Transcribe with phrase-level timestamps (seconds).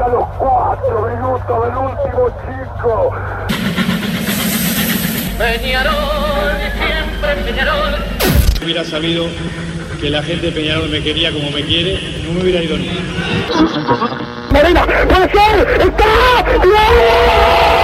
[0.00, 3.10] a los cuatro minutos del último chico.
[5.38, 7.94] Peñarol, siempre Peñarol.
[8.62, 9.26] Hubiera sabido
[10.00, 12.90] que la gente de Peñarol me quería como me quiere, no me hubiera ido ni.
[14.52, 17.83] Marina, puede ser, está, No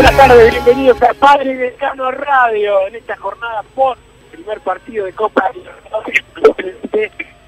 [0.00, 5.50] Buenas tardes, bienvenidos a Padre Decano Radio en esta jornada post primer partido de Copa
[5.52, 6.24] Libertadores,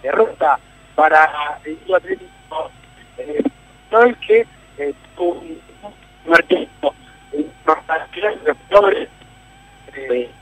[0.03, 0.59] derrota
[0.97, 2.71] para el Club Atlético
[3.19, 3.45] eh,
[3.89, 4.47] Peñarol, que
[4.79, 5.61] eh, un
[6.49, 6.93] tiempo
[7.31, 7.49] eh,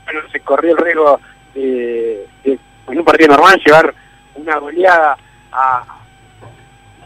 [0.05, 1.19] bueno, se corrió el riesgo
[1.53, 3.93] de, de, en un partido normal llevar
[4.33, 5.15] una goleada
[5.51, 5.83] a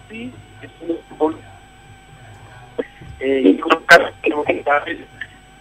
[0.08, 1.53] sí, es un, un
[3.24, 4.98] eh, y un caso que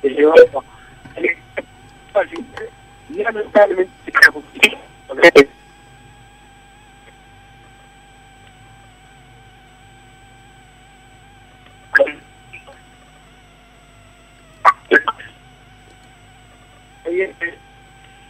[0.02, 0.34] se llevó
[3.08, 3.92] y lamentablemente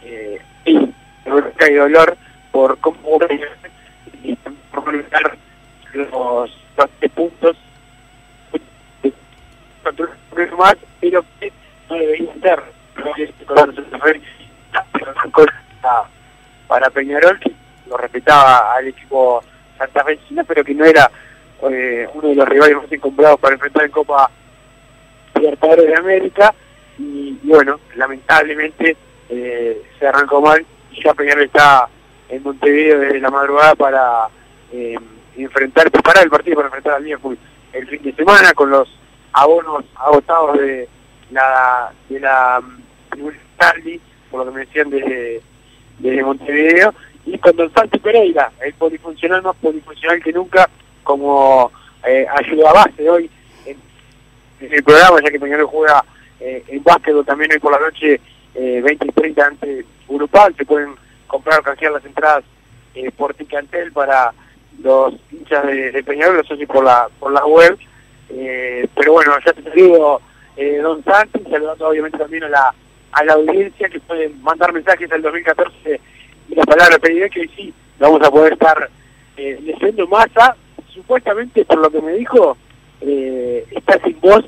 [0.03, 0.93] eh, y
[1.73, 2.17] dolor
[2.51, 3.17] por cómo
[4.21, 4.93] y por
[5.93, 7.11] los, los tres
[9.83, 10.09] puntos
[10.57, 11.51] más, pero que
[11.89, 12.63] no debería ser
[16.67, 17.51] para Peñarol que
[17.87, 19.43] lo respetaba al equipo
[19.77, 21.09] santafesino pero que no era
[21.69, 24.29] eh, uno de los rivales más encumbrados para enfrentar en Copa
[25.35, 26.53] Libertadores de América.
[26.97, 28.97] Y, y bueno, lamentablemente
[29.29, 30.65] eh, se arrancó mal.
[30.91, 31.87] Y ya Peñarol está
[32.29, 34.27] en Montevideo desde la madrugada para
[34.71, 34.97] eh,
[35.37, 37.37] enfrentar, preparar el partido para enfrentar al Liverpool
[37.71, 38.87] el fin de semana con los
[39.33, 40.87] abonos agotados de
[41.31, 42.61] la de la
[43.53, 43.99] Stanley,
[44.29, 46.93] por lo que me decían desde, Montevideo,
[47.25, 50.69] y con Don Santi Pereira, el polifuncional más polifuncional que nunca,
[51.03, 51.71] como
[52.05, 53.29] eh, ayuda base hoy
[53.65, 53.77] en,
[54.59, 56.03] el programa, ya que Peñarol juega
[56.39, 58.19] eh, en básquetbol también hoy por la noche,
[58.55, 60.95] eh, 20 y 30 ante Grupal, se pueden
[61.27, 62.43] comprar o canjear las entradas
[62.95, 64.33] eh, por Ticantel para
[64.81, 67.77] los hinchas de, de Peñarol, los socios por la, por la web,
[68.29, 70.21] eh, pero bueno, ya te saludo
[70.55, 72.73] eh, Don Santi, saludando obviamente también a la,
[73.11, 75.99] a la audiencia que pueden mandar mensajes al 2014
[76.49, 78.89] y la palabra pediré que sí, vamos a poder estar
[79.37, 80.55] eh, leyendo masa,
[80.93, 82.57] supuestamente por lo que me dijo,
[83.01, 84.45] eh, está sin voz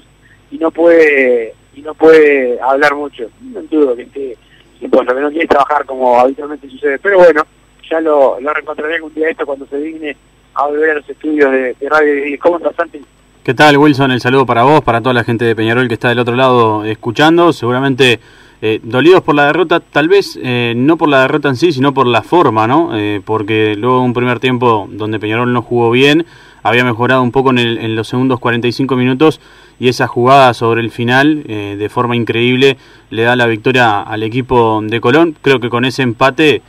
[0.52, 3.30] y no puede y no puede hablar mucho.
[3.42, 4.38] No dudo que esté
[4.80, 7.46] sin voz, que no quiere trabajar como habitualmente sucede, pero bueno,
[7.90, 10.16] ya lo, lo reencontraré algún día esto cuando se digne
[10.54, 13.02] a volver a los estudios de, de radio ¿Cómo estás, Santi?
[13.46, 14.10] ¿Qué tal, Wilson?
[14.10, 16.84] El saludo para vos, para toda la gente de Peñarol que está del otro lado
[16.84, 17.54] escuchando.
[17.54, 18.20] Seguramente
[18.60, 21.94] eh, dolidos por la derrota, tal vez eh, no por la derrota en sí, sino
[21.94, 22.98] por la forma, ¿no?
[22.98, 26.26] Eh, porque luego un primer tiempo donde Peñarol no jugó bien,
[26.64, 29.40] había mejorado un poco en, el, en los segundos 45 minutos
[29.80, 32.78] y esa jugada sobre el final, eh, de forma increíble,
[33.12, 35.36] le da la victoria al equipo de Colón.
[35.44, 36.64] Creo que con ese empate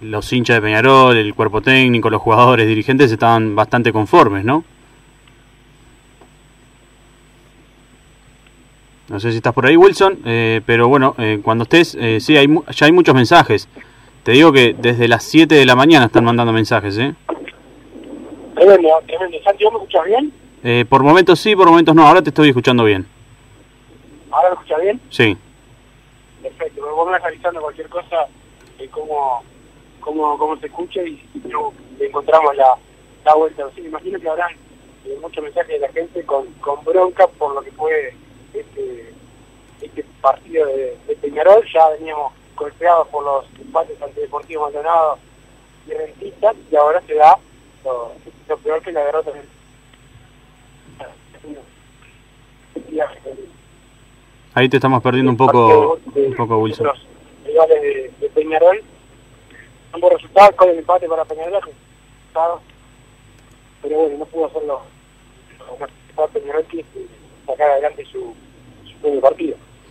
[0.00, 4.64] los hinchas de Peñarol, el cuerpo técnico, los jugadores, dirigentes estaban bastante conformes, ¿no?
[9.08, 12.36] No sé si estás por ahí, Wilson, eh, pero bueno, eh, cuando estés, eh, sí,
[12.36, 13.68] hay, ya hay muchos mensajes.
[14.22, 17.14] Te digo que desde las 7 de la mañana están mandando mensajes, ¿eh?
[18.54, 19.36] Tremendo, tremendo.
[19.44, 20.32] Santi, ¿vos me escuchas bien?
[20.62, 22.06] Eh, por momentos sí, por momentos no.
[22.06, 23.06] Ahora te estoy escuchando bien.
[24.30, 25.00] ¿Ahora me escuchas bien?
[25.10, 25.36] Sí.
[26.42, 28.26] Perfecto, pero vos me vas avisando cualquier cosa
[28.78, 29.42] de cómo,
[30.00, 32.74] cómo, cómo se escucha y, y no, le encontramos la,
[33.26, 33.64] la vuelta.
[33.74, 34.52] Sí, me imagino que habrán
[35.04, 38.14] eh, muchos mensajes de la gente con, con bronca por lo que fue
[38.74, 39.12] este,
[39.82, 41.64] este partido de, de Peñarol.
[41.72, 45.18] Ya veníamos golpeados por los empates antideportivos Maldonado
[45.86, 47.38] y Rentistas y ahora se da
[47.84, 48.12] lo,
[48.48, 49.48] lo peor que la derrota del
[54.54, 56.86] Ahí te estamos perdiendo un poco, un poco Wilson.
[56.86, 57.06] los
[57.44, 58.82] rivales de, de Peñarol.
[59.92, 61.60] Ambos resultados con el empate para Peñarol,
[63.82, 64.82] pero bueno, no pudo hacerlo
[66.32, 66.84] Peñarol que
[67.46, 68.34] sacar adelante su,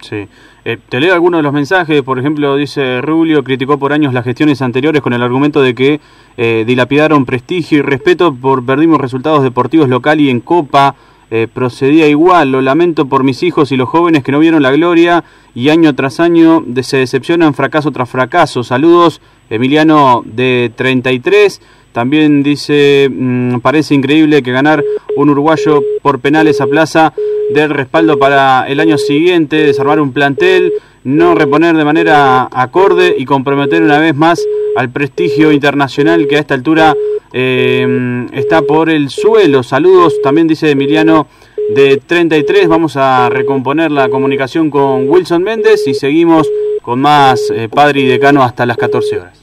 [0.02, 0.28] Sí.
[0.66, 2.02] Eh, te leo algunos de los mensajes.
[2.04, 6.00] Por ejemplo, dice Rubio, criticó por años las gestiones anteriores con el argumento de que
[6.38, 10.96] eh, dilapidaron prestigio y respeto por perdimos resultados deportivos local y en Copa.
[11.32, 12.52] Eh, procedía igual.
[12.52, 15.24] Lo lamento por mis hijos y los jóvenes que no vieron la gloria
[15.56, 18.64] y año tras año de, se decepcionan fracaso tras fracaso.
[18.64, 19.20] Saludos,
[19.50, 21.60] Emiliano de 33.
[21.94, 24.84] También dice, mmm, parece increíble que ganar
[25.16, 27.14] un uruguayo por penales a plaza
[27.54, 30.74] del respaldo para el año siguiente, desarmar un plantel,
[31.04, 34.44] no reponer de manera acorde y comprometer una vez más
[34.76, 36.96] al prestigio internacional que a esta altura
[37.32, 39.62] eh, está por el suelo.
[39.64, 41.28] Saludos, también dice Emiliano
[41.76, 42.68] de 33.
[42.68, 46.50] Vamos a recomponer la comunicación con Wilson Méndez y seguimos
[46.82, 49.43] con más eh, Padre y Decano hasta las 14 horas.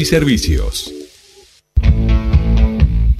[0.05, 1.00] servicios.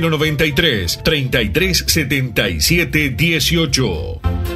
[0.00, 4.55] 093 33 77 18.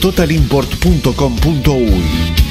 [0.01, 2.50] totalimport.com.uy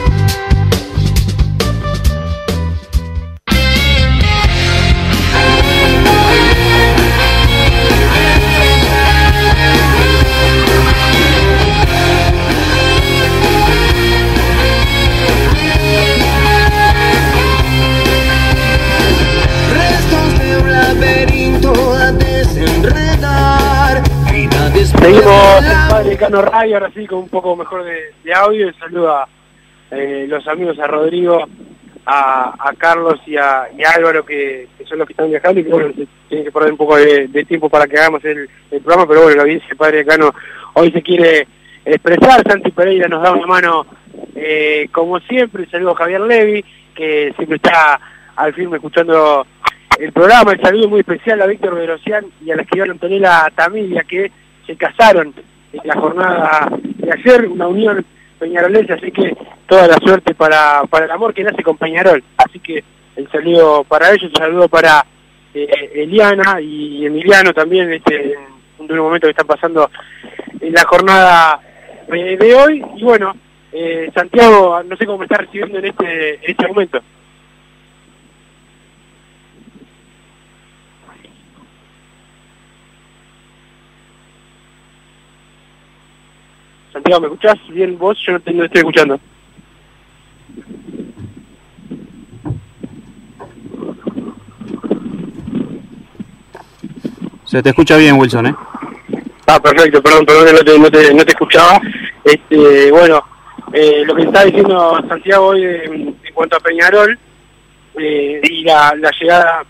[25.01, 28.69] Seguimos de en Padre Cano Radio, ahora sí con un poco mejor de, de audio.
[28.69, 29.27] Y saludo a
[29.89, 31.43] eh, los amigos, a Rodrigo,
[32.05, 35.59] a, a Carlos y a, y a Álvaro, que, que son los que están viajando
[35.59, 35.91] y que bueno,
[36.29, 39.23] tienen que perder un poco de, de tiempo para que hagamos el, el programa, pero
[39.23, 40.35] bueno, la audiencia Padre Cano
[40.73, 41.47] hoy se quiere
[41.83, 42.43] expresar.
[42.47, 43.87] Santi Pereira nos da una mano
[44.35, 45.65] eh, como siempre.
[45.71, 47.99] Saludo a Javier Levi, que siempre está
[48.35, 49.47] al firme escuchando
[49.97, 50.51] el programa.
[50.51, 54.31] El saludo muy especial a Víctor Verocián y a la escribana Antonella Tamilia, que
[54.71, 55.33] se casaron
[55.73, 58.05] en la jornada de ayer, una unión
[58.39, 59.35] peñarolense, así que
[59.67, 62.23] toda la suerte para, para el amor que nace con Peñarol.
[62.37, 62.83] Así que
[63.17, 65.05] el saludo para ellos, el saludo para
[65.53, 68.33] eh, Eliana y Emiliano también, este,
[68.79, 69.89] en un momento que están pasando
[70.59, 71.59] en la jornada
[72.07, 72.83] eh, de hoy.
[72.95, 73.35] Y bueno,
[73.73, 77.01] eh, Santiago, no sé cómo me está recibiendo en este, en este momento.
[86.91, 88.17] Santiago, ¿me escuchás bien vos?
[88.25, 89.19] Yo no te, no estoy escuchando.
[97.45, 98.55] Se te escucha bien, Wilson, ¿eh?
[99.47, 101.81] Ah, perfecto, perdón, perdón que no te, no te, no te escuchaba.
[102.23, 103.23] Este, bueno,
[103.73, 105.93] eh, lo que está diciendo Santiago hoy en,
[106.23, 107.17] en cuanto a Peñarol
[107.99, 109.65] eh, y la, la llegada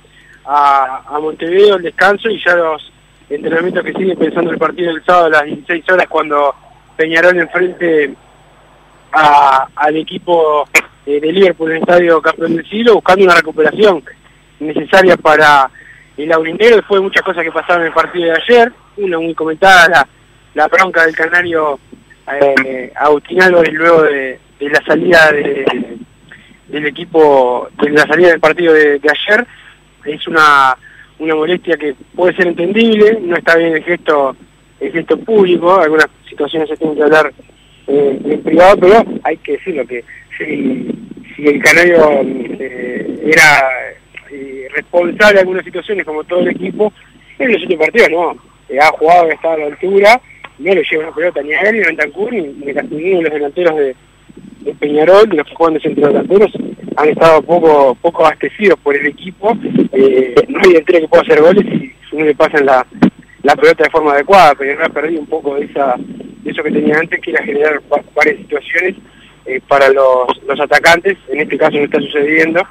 [0.45, 2.91] a, a Montevideo, el descanso y ya los
[3.29, 6.53] entrenamientos que siguen pensando el partido del sábado a las 16 horas cuando
[6.97, 8.13] Peñarol enfrente
[9.11, 10.67] a- al equipo
[11.05, 14.03] de Liverpool en el estadio campeón del siglo buscando una recuperación
[14.59, 15.69] necesaria para
[16.17, 16.77] el aurinegro.
[16.77, 20.07] Después de muchas cosas que pasaron en el partido de ayer una muy comentada
[20.53, 21.79] la, bronca del canario
[22.31, 23.39] eh, Agustín
[23.73, 25.97] luego de, de la salida de,
[26.67, 29.45] del equipo de la salida del partido de, de ayer
[30.05, 30.77] es una
[31.19, 34.35] una molestia que puede ser entendible no está bien el gesto
[34.81, 37.31] el gesto público algunas situaciones se tienen que hablar
[37.87, 40.03] eh, en privado pero hay que decirlo que
[40.37, 40.87] si,
[41.37, 42.21] el canario
[42.59, 43.93] eh, era
[44.31, 46.91] eh, responsable de algunas situaciones como todo el equipo
[47.39, 48.35] en los otros partidos no
[48.81, 50.21] ha jugado que estaba a la altura
[50.59, 53.33] no le lleva una pelota ni a él ni a Bentancur ni, ni a los
[53.33, 53.95] delanteros de,
[54.79, 56.51] Peñarol de los que juegan de centro delanteros
[56.95, 61.65] han estado poco poco abastecidos por el equipo no hay delantero que pueda hacer goles
[61.65, 62.85] y si no le pasan la,
[63.43, 66.71] la pelota de forma adecuada Peñarol ha perdido un poco de esa de eso que
[66.71, 68.95] tenía antes que era generar va- varias situaciones
[69.45, 71.17] eh, para los, los atacantes.
[71.29, 72.61] En este caso no está sucediendo.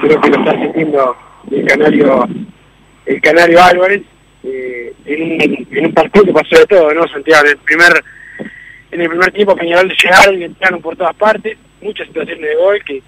[0.00, 1.16] Creo que lo está sintiendo
[1.50, 2.28] el canario
[3.06, 4.02] el Canario Álvarez,
[4.44, 7.44] eh, en, un, en un partido que pasó de todo, ¿no, Santiago?
[7.44, 8.04] En el primer,
[8.92, 12.82] en el primer tiempo Peñarol llegaron y entraron por todas partes, muchas situaciones de gol
[12.84, 13.02] que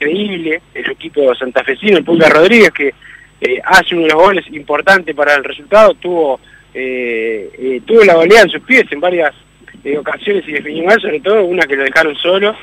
[0.00, 2.94] increíble, el equipo santafesino, el Pulga Rodríguez, que
[3.40, 6.40] eh, hace uno de los goles importantes para el resultado, tuvo
[6.78, 9.32] eh, eh, tuvo la goleada en sus pies en varias
[9.82, 12.54] eh, ocasiones y definió sobre todo una que lo dejaron solo,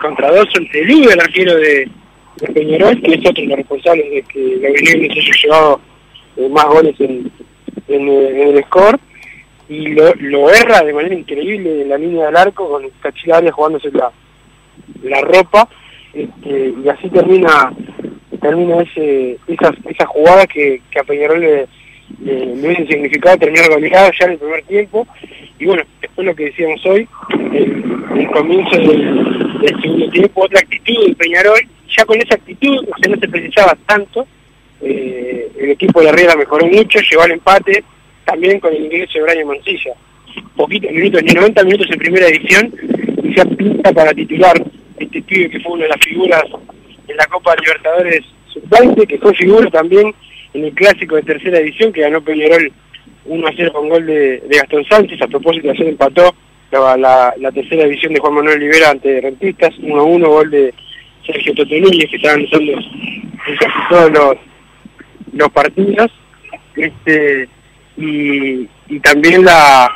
[0.00, 1.88] contra elude el arquero de,
[2.36, 5.80] de Peñarol, que es otro de los responsables de que la Gabriel haya llevado
[6.50, 7.30] más goles en
[7.88, 9.00] el score,
[9.68, 13.90] y lo, lo erra de manera increíble en la línea del arco, con Cachilaria jugándose
[13.90, 14.12] la,
[15.02, 15.68] la ropa,
[16.14, 17.72] este, y así termina
[18.46, 21.66] termina ese, esa, esa jugada que, a Peñarol le,
[22.22, 25.06] le, le significado terminar goleado ya en el primer tiempo.
[25.58, 27.08] Y bueno, después lo que decíamos hoy
[27.52, 27.84] el,
[28.20, 31.60] el comienzo del, segundo tiempo, otra actitud del Peñarol
[31.96, 34.26] ya con esa actitud, o sea, no se precisaba tanto
[34.82, 37.82] eh, el equipo de Herrera mejoró mucho, llegó al empate
[38.24, 39.92] también con el ingreso de Brian Mancilla.
[40.54, 42.72] Poquitos minutos, ni 90 minutos en primera edición
[43.22, 44.62] y ya pinta para titular
[44.98, 46.44] este pibe que fue una de las figuras
[47.08, 48.22] en la Copa Libertadores
[48.60, 50.14] Sub-20, que fue figura también
[50.54, 52.72] en el clásico de tercera edición que ganó Peñarol
[53.26, 56.34] 1 a 0 con gol de, de Gastón Sánchez, a propósito ayer empató
[56.70, 60.74] la, tercera edición de Juan Manuel Olivera ante Rentistas, 1 a 1, gol de
[61.24, 64.38] Sergio Toto Núñez, que está avanzando en casi todos
[65.32, 66.12] los, partidos,
[66.76, 67.48] este
[67.96, 68.66] y,
[69.02, 69.90] también la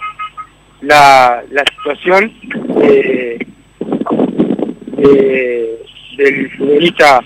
[0.82, 2.32] la, la situación
[2.82, 3.38] eh,
[4.96, 5.78] de,
[6.16, 7.20] del futbolista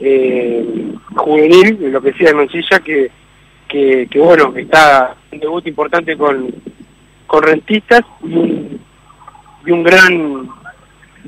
[0.00, 3.10] eh, juvenil, lo que decía de Mancilla, que,
[3.68, 6.52] que, que bueno, está un debut importante con,
[7.26, 10.48] con rentistas y un, gran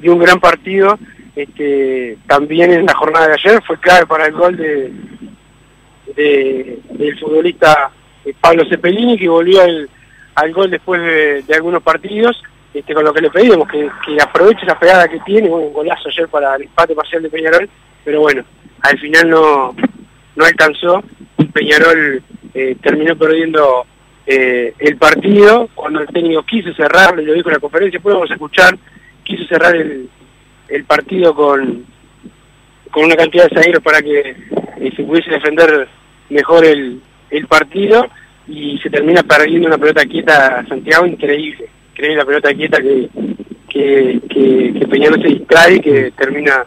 [0.01, 0.99] y un gran partido
[1.35, 3.63] este también en la jornada de ayer.
[3.67, 4.93] Fue clave para el gol de,
[6.17, 7.91] de del futbolista
[8.25, 9.89] eh, Pablo Cepelini que volvió al,
[10.35, 12.43] al gol después de, algunos partidos
[12.75, 16.09] este, con lo que le pedimos, que, que aproveche esa pegada que tiene, un golazo
[16.09, 17.71] ayer para el empate parcial de Peñarol,
[18.06, 18.45] pero bueno,
[18.82, 19.75] al final no,
[20.36, 21.02] no alcanzó,
[21.52, 22.23] Peñarol
[22.54, 23.84] eh, terminó perdiendo
[24.25, 28.30] eh, el partido, cuando el técnico quiso cerrar, lo dijo en la conferencia, después vamos
[28.30, 28.78] a escuchar,
[29.25, 30.08] quiso cerrar el,
[30.69, 31.84] el partido con,
[32.92, 35.88] con una cantidad de zagueros para que eh, se pudiese defender
[36.30, 38.06] mejor el, el partido,
[38.47, 43.08] y se termina perdiendo una pelota quieta a Santiago increíble increíble la pelota quieta que,
[43.69, 46.64] que, que, que Peñarol se distrae y que termina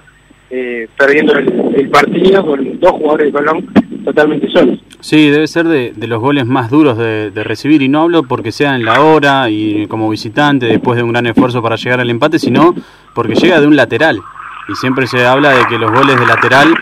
[0.50, 3.68] eh, perdiendo el, partido con dos jugadores de Colón
[4.04, 4.80] totalmente solos.
[5.00, 8.52] Sí, debe ser de, los goles más duros de, de, recibir, y no hablo porque
[8.52, 12.10] sea en la hora y como visitante después de un gran esfuerzo para llegar al
[12.10, 12.74] empate, sino
[13.14, 14.20] porque llega de un lateral.
[14.68, 16.74] Y siempre se habla de que los goles de lateral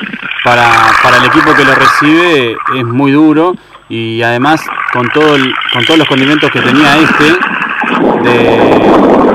[0.43, 0.69] para,
[1.03, 3.53] para el equipo que lo recibe es muy duro
[3.89, 7.23] y además con todo el, con todos los condimentos que tenía este
[8.23, 9.26] de,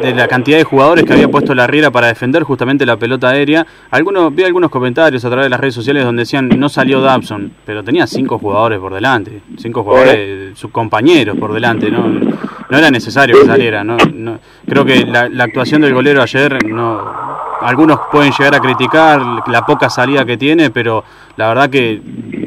[0.00, 3.30] de, la cantidad de jugadores que había puesto la Riera para defender justamente la pelota
[3.30, 3.66] aérea.
[3.90, 7.52] Algunos, vi algunos comentarios a través de las redes sociales donde decían no salió Dabson,
[7.64, 12.90] pero tenía cinco jugadores por delante, cinco jugadores, sus compañeros por delante, no, no era
[12.90, 13.84] necesario que saliera.
[13.84, 14.38] No, no.
[14.66, 19.66] Creo que la, la actuación del golero ayer no algunos pueden llegar a criticar la
[19.66, 21.04] poca salida que tiene, pero
[21.36, 22.00] la verdad que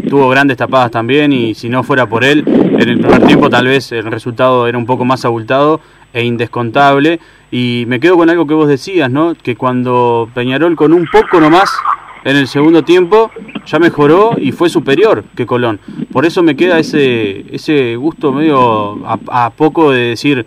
[0.09, 3.67] tuvo grandes tapadas también y si no fuera por él, en el primer tiempo tal
[3.67, 5.79] vez el resultado era un poco más abultado
[6.13, 7.19] e indescontable.
[7.51, 9.35] Y me quedo con algo que vos decías, ¿no?
[9.35, 11.71] Que cuando Peñarol con un poco nomás
[12.23, 13.31] en el segundo tiempo
[13.65, 15.79] ya mejoró y fue superior que Colón.
[16.11, 20.45] Por eso me queda ese, ese gusto medio a, a poco de decir,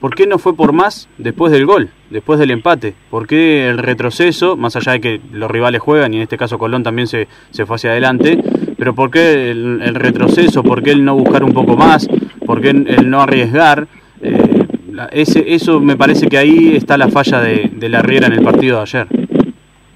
[0.00, 2.94] ¿por qué no fue por más después del gol, después del empate?
[3.10, 6.58] ¿Por qué el retroceso, más allá de que los rivales juegan y en este caso
[6.58, 8.38] Colón también se, se fue hacia adelante,
[8.76, 12.08] pero por qué el, retroceso, por qué el no buscar un poco más,
[12.44, 13.88] por qué el no arriesgar?
[14.20, 14.63] Eh,
[15.12, 18.42] ese, eso me parece que ahí está la falla de, de la Riera en el
[18.42, 19.06] partido de ayer.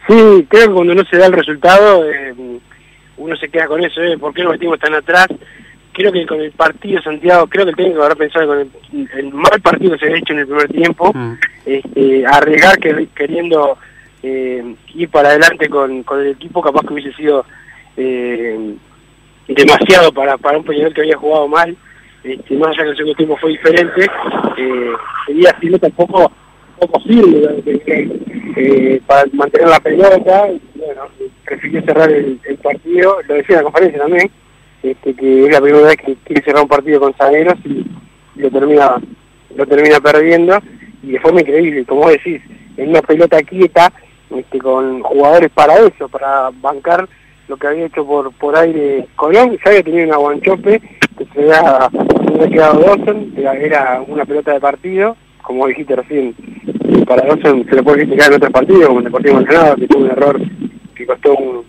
[0.06, 2.34] Sí, creo que cuando no se da el resultado, eh,
[3.18, 5.28] uno se queda con eso, eh, ¿por qué nos metimos tan atrás?
[5.98, 9.32] creo que con el partido Santiago, creo que el técnico habrá pensado con el, el,
[9.32, 11.32] mal partido que se ha hecho en el primer tiempo, mm.
[11.66, 13.76] este, arriesgar que, queriendo
[14.22, 17.44] eh, ir para adelante con, con el equipo, capaz que hubiese sido
[17.96, 18.76] eh,
[19.48, 21.76] demasiado para, para un Peñarol que había jugado mal,
[22.28, 24.06] este, más allá que el segundo tiempo fue diferente,
[24.56, 24.92] eh,
[25.26, 26.32] sería no tampoco
[26.78, 27.40] poco firme
[28.56, 31.02] eh, para mantener la pelota, bueno,
[31.44, 34.30] prefirió cerrar el, partido, lo decía en la conferencia también,
[34.82, 37.84] este, que es la primera vez que quiere cerrar un partido con zagueros y
[38.36, 38.96] lo termina
[39.56, 40.58] lo termina perdiendo
[41.02, 42.40] y de forma increíble, como decís,
[42.76, 43.92] en una pelota quieta,
[44.36, 47.08] este, con jugadores para eso, para bancar
[47.48, 50.80] lo que había hecho por por aire Colón, ya había tenido una guanchope
[51.18, 56.34] que se había, se había quedado Dawson, era, una pelota de partido, como dijiste recién,
[57.06, 60.04] para Dawson se le puede criticar en otros partidos, como en Deportivo Maldonado, que tuvo
[60.04, 60.40] un error
[60.94, 61.64] que costó un,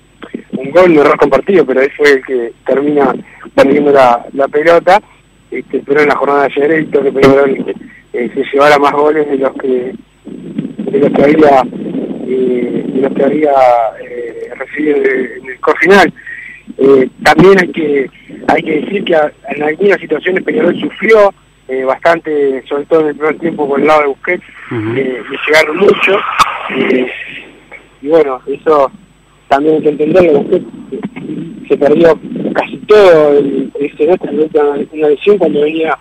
[0.57, 3.13] un gol, un error compartido, pero él fue el que termina
[3.55, 5.01] perdiendo la, la pelota,
[5.49, 7.75] este, pero en la jornada de ayer evitó que Peñarol
[8.13, 9.93] eh, se llevara más goles de los que
[10.25, 11.63] de los que había
[12.35, 13.51] de los que había
[14.01, 16.13] eh, recibido en el score final.
[16.77, 18.09] Eh, también hay que
[18.47, 21.33] hay que decir que a- en algunas situaciones Peñarol sufrió
[21.67, 24.43] eh, bastante, sobre todo en el primer tiempo por el lado de Busquets,
[24.97, 26.19] eh, le llegaron mucho.
[26.75, 27.07] eh,
[28.01, 28.91] y bueno, eso
[29.49, 30.39] también hay que entenderlo.
[30.39, 30.65] Busquets
[31.67, 32.19] se perdió
[32.53, 35.97] casi todo el, el semestre, una, una lesión cuando venía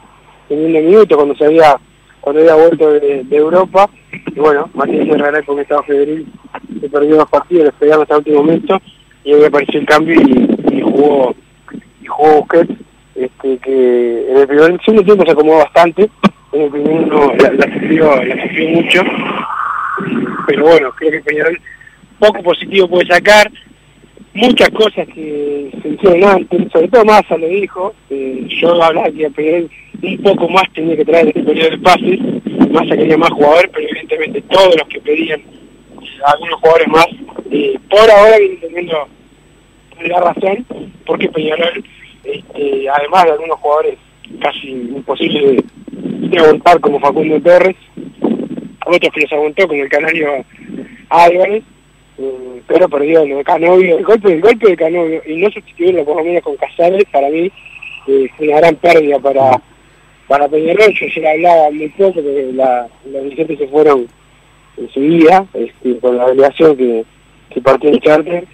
[0.49, 1.77] teniendo minutos, cuando se había
[2.29, 3.89] cuando había vuelto de, de Europa.
[4.27, 6.27] Y bueno, Matías Herrera con estado Federil
[6.79, 8.81] se perdió dos partidos, los pegaron hasta el último momento
[9.25, 11.35] y ahí apareció el cambio y, jugó
[12.03, 12.73] y jugó Busquets,
[13.15, 16.11] este, que en el primer segundo tiempo se acomodó bastante,
[16.53, 19.03] en el primero la, la sufrió, la sufrió mucho,
[20.47, 21.59] pero bueno, creo que Peñarol
[22.19, 23.51] poco positivo puede sacar,
[24.39, 29.29] muchas cosas que se hicieron antes, sobre todo Massa lo dijo, eh, yo hablaba que
[29.31, 29.69] Peñarol
[30.01, 32.21] un poco más tenía que traer este periodo de pases,
[32.71, 37.07] Massa quería más jugadores, pero evidentemente todos los que pedían eh, algunos jugadores más,
[37.51, 39.09] eh, por ahora vienen teniendo
[40.07, 40.67] la razón,
[41.05, 41.85] porque Peñarol,
[42.23, 43.99] este, además de algunos jugadores
[44.41, 47.77] casi imposibles de, de como Facundo Torres,
[48.87, 50.45] otros que los aguantó como el canario
[51.09, 51.65] Álvarez,
[52.69, 56.19] pero perdió lo de Canovio, el golpe, el golpe de Canovio, y no sustituirlo por
[56.19, 57.51] lo menos con Casares, para mí
[58.07, 59.61] eh, fue una gran pérdida para
[60.29, 64.07] para Peñarol, yo ayer hablaba muy poco, porque la, los dirigentes se fueron
[64.77, 67.05] enseguida, este, con la delegación que,
[67.49, 68.45] que partió en charter,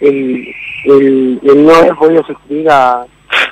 [0.00, 0.48] el,
[0.86, 3.04] el, el no haber podido sustituir a,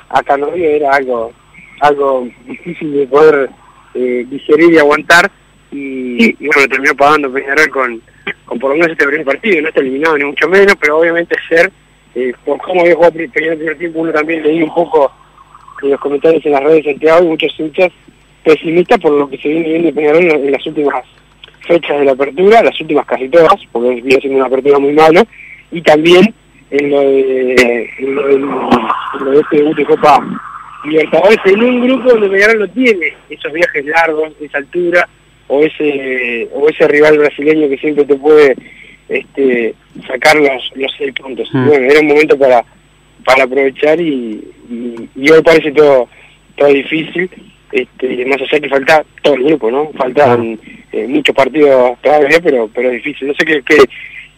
[0.08, 1.32] a Canovio era algo
[1.80, 3.50] algo difícil de poder
[3.94, 5.30] eh, digerir y aguantar
[5.70, 8.02] y, y bueno terminó pagando Peñarol con,
[8.44, 11.37] con por lo menos este primer partido no está eliminado ni mucho menos pero obviamente
[11.48, 11.70] ser
[12.14, 15.12] eh, por cómo había jugado el primer tiempo uno también leí un poco
[15.83, 17.90] en los comentarios en las redes de Santiago y muchos hinchas
[18.44, 21.04] pesimistas por lo que se viene viendo de Peñarol en, las últimas
[21.66, 25.22] fechas de la apertura, las últimas casi todas, porque viene siendo una apertura muy mala,
[25.70, 26.35] y también
[26.70, 28.42] en lo de, en lo, del-
[29.20, 30.20] en de este debut de Copa
[30.85, 35.06] Libertadores en un grupo donde Peñarol no tiene esos viajes largos, esa altura,
[35.50, 38.56] o ese o ese rival brasileño que siempre te puede
[39.08, 39.74] este
[40.06, 41.48] sacar los, los seis puntos.
[41.52, 41.66] Mm.
[41.66, 42.64] Bueno, era un momento para
[43.24, 46.08] para aprovechar y, y, y hoy parece todo
[46.56, 47.28] todo difícil,
[47.72, 49.90] este más allá que falta todo el grupo, ¿no?
[49.92, 50.58] Faltan
[50.92, 53.28] eh, muchos partidos todavía, pero pero es difícil.
[53.28, 53.76] No sé qué, qué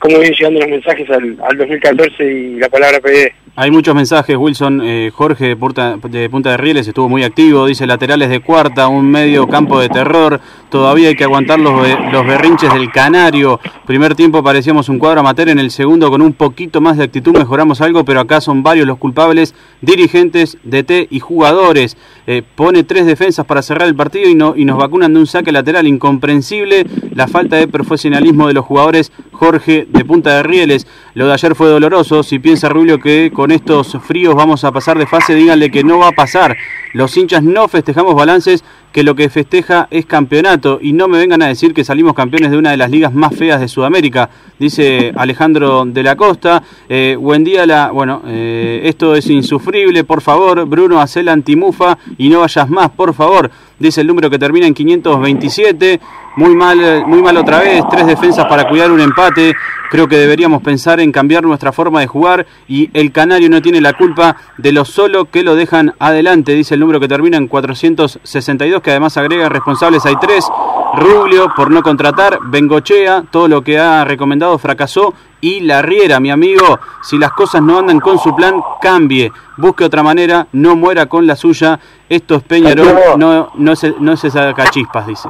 [0.02, 3.32] cómo vienen llegando los mensajes al, al 2014 y la palabra PD.
[3.54, 4.80] Hay muchos mensajes, Wilson.
[4.82, 7.66] Eh, Jorge de Punta, de Rieles estuvo muy activo.
[7.66, 10.40] Dice laterales de cuarta, un medio campo de terror.
[10.70, 13.60] Todavía hay que aguantar los, los berrinches del Canario.
[13.86, 15.50] Primer tiempo parecíamos un cuadro amateur.
[15.50, 18.06] En el segundo, con un poquito más de actitud, mejoramos algo.
[18.06, 21.98] Pero acá son varios los culpables: dirigentes, DT y jugadores.
[22.26, 25.26] Eh, pone tres defensas para cerrar el partido y, no, y nos vacunan de un
[25.26, 26.86] saque lateral incomprensible.
[27.14, 29.12] La falta de profesionalismo de los jugadores.
[29.30, 30.86] Jorge de Punta de Rieles.
[31.14, 32.22] Lo de ayer fue doloroso.
[32.22, 35.98] Si piensa Rubio que con estos fríos vamos a pasar de fase, díganle que no
[35.98, 36.56] va a pasar.
[36.92, 40.78] Los hinchas no festejamos balances, que lo que festeja es campeonato.
[40.80, 43.34] Y no me vengan a decir que salimos campeones de una de las ligas más
[43.34, 44.28] feas de Sudamérica,
[44.58, 46.62] dice Alejandro de la Costa.
[46.88, 50.66] Eh, buen día, la, bueno, eh, esto es insufrible, por favor.
[50.66, 53.50] Bruno, hacé la antimufa y no vayas más, por favor.
[53.78, 56.00] Dice el número que termina en 527.
[56.36, 57.82] Muy mal, muy mal otra vez.
[57.90, 59.54] Tres defensas para cuidar un empate.
[59.92, 63.78] Creo que deberíamos pensar en cambiar nuestra forma de jugar y el Canario no tiene
[63.82, 67.46] la culpa de lo solo que lo dejan adelante, dice el número que termina en
[67.46, 70.46] 462, que además agrega responsables hay tres,
[70.94, 76.30] Rubio por no contratar, Bengochea, todo lo que ha recomendado fracasó y la Riera, mi
[76.30, 81.04] amigo, si las cosas no andan con su plan, cambie, busque otra manera, no muera
[81.04, 81.78] con la suya,
[82.08, 85.28] esto es Peñarol, no, no, se, no se saca chispas, dice.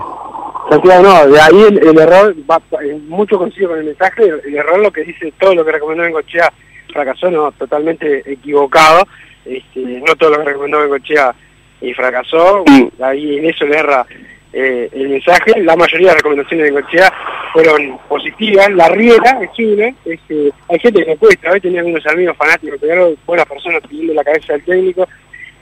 [0.71, 4.41] Santiago, no, de ahí el, el error, va, eh, mucho coincido con el mensaje, el,
[4.47, 6.53] el error lo que dice todo lo que recomendó Bengochea
[6.93, 9.07] fracasó, no, totalmente equivocado,
[9.45, 11.35] este, no todo lo que recomendó Bengochea
[11.81, 12.65] y fracasó,
[13.01, 14.07] ahí en eso le erra
[14.53, 17.13] eh, el mensaje, la mayoría de recomendaciones de Bengochea
[17.53, 22.07] fueron positivas, la riera es una, este, hay gente que le cuesta, hoy tenía algunos
[22.07, 25.09] amigos fanáticos, pero buenas personas pidiendo la cabeza del técnico,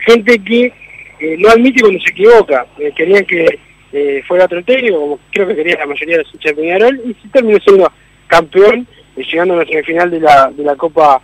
[0.00, 0.72] gente que
[1.20, 3.58] eh, no admite cuando se equivoca, eh, querían que
[3.92, 7.00] eh, fuera otro técnico, como creo que quería la mayoría de los hinchas de Peñarol,
[7.04, 7.92] y terminó siendo
[8.26, 11.20] campeón, eh, llegando a la semifinal de la, de la Copa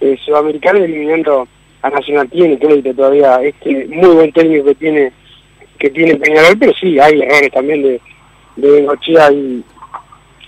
[0.00, 1.48] eh, sudamericano eliminando
[1.82, 2.28] a Nacional.
[2.30, 5.12] Tiene crédito todavía este muy buen técnico que tiene
[5.78, 8.00] que tiene Peñarol, pero sí, hay errores también de,
[8.56, 9.62] de Bengochea y,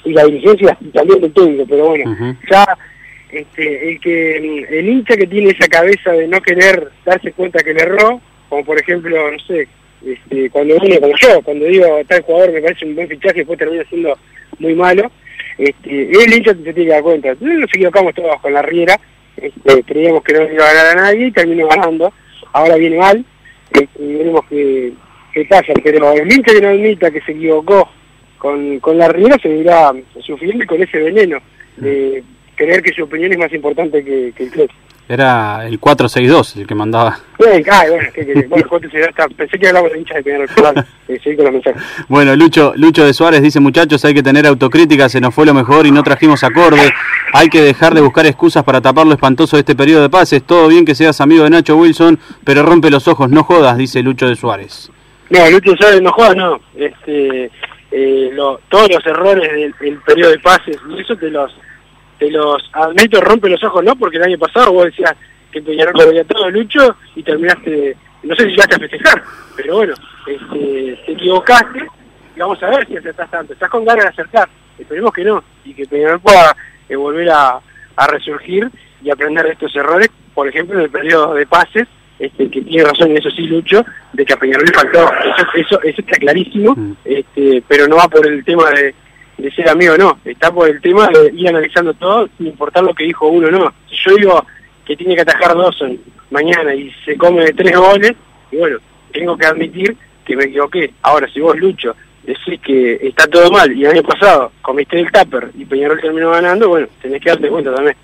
[0.04, 2.64] y la dirigencia y también del técnico, pero bueno, ya
[3.32, 4.36] este, el que
[4.70, 8.64] el hincha que tiene esa cabeza de no querer darse cuenta que le erró, como
[8.64, 9.66] por ejemplo, no sé,
[10.06, 13.38] este, cuando uno como yo, cuando digo tal jugador me parece un buen fichaje y
[13.38, 14.16] después termina siendo
[14.58, 15.10] muy malo,
[15.58, 17.34] este, el hincha se tiene que dar cuenta.
[17.40, 18.98] Nos equivocamos todos con la Riera,
[19.36, 22.12] este, creíamos que no iba a ganar a nadie y terminó ganando,
[22.52, 23.24] ahora viene mal,
[23.72, 24.92] este, veremos qué,
[25.32, 27.88] qué pasa, pero el hincha que no admita que se equivocó
[28.38, 31.38] con, con la Riera se irá sufriendo con ese veneno
[31.76, 32.22] de
[32.54, 34.70] creer que su opinión es más importante que, que el club.
[35.08, 37.18] Era el 462 el que mandaba.
[37.38, 38.08] Bien, ay, bueno.
[38.48, 38.66] Bueno,
[39.36, 40.84] pensé que de hinchas de Peñarol, con
[42.34, 45.86] Lucho, Lucho de Suárez dice, muchachos, hay que tener autocrítica, se nos fue lo mejor
[45.86, 46.92] y no trajimos acorde.
[47.32, 50.42] Hay que dejar de buscar excusas para tapar lo espantoso de este periodo de pases.
[50.42, 54.02] Todo bien que seas amigo de Nacho Wilson, pero rompe los ojos, no jodas, dice
[54.02, 54.90] Lucho de Suárez.
[55.30, 56.58] No, Lucho Suárez no juega, no.
[56.76, 57.50] Este,
[57.92, 61.52] eh, lo- todos los errores del, del periodo de pases, y eso te los,
[62.18, 63.96] te los admito, rompe los ojos, ¿no?
[63.96, 65.14] Porque el año pasado vos decías
[65.50, 69.22] que Peñarol lo veía todo, Lucho, y terminaste, no sé si llegaste a festejar,
[69.56, 69.94] pero bueno,
[70.26, 71.86] este, te equivocaste,
[72.34, 73.52] y vamos a ver si acertás tanto.
[73.52, 74.48] Estás con ganas de acertar,
[74.78, 76.56] esperemos que no, y que Peñarol pueda
[76.88, 77.60] eh, volver a,
[77.96, 78.68] a resurgir
[79.02, 81.86] y aprender de estos errores, por ejemplo, en el periodo de pases,
[82.18, 85.46] este, que tiene razón, y eso sí, Lucho, de que a Peñarol le faltó, eso,
[85.54, 88.94] eso, eso está clarísimo, este, pero no va por el tema de,
[89.38, 92.94] de ser amigo, no, está por el tema de ir analizando todo, sin importar lo
[92.94, 93.72] que dijo uno, no.
[93.88, 94.46] Si yo digo
[94.84, 95.98] que tiene que atajar Dawson
[96.30, 98.12] mañana y se come tres goles,
[98.50, 98.78] y bueno,
[99.12, 100.92] tengo que admitir que me equivoqué.
[101.02, 101.94] Ahora, si vos, Lucho,
[102.24, 106.30] decís que está todo mal y el año pasado comiste el tupper y Peñarol terminó
[106.30, 107.96] ganando, bueno, tenés que darte cuenta también.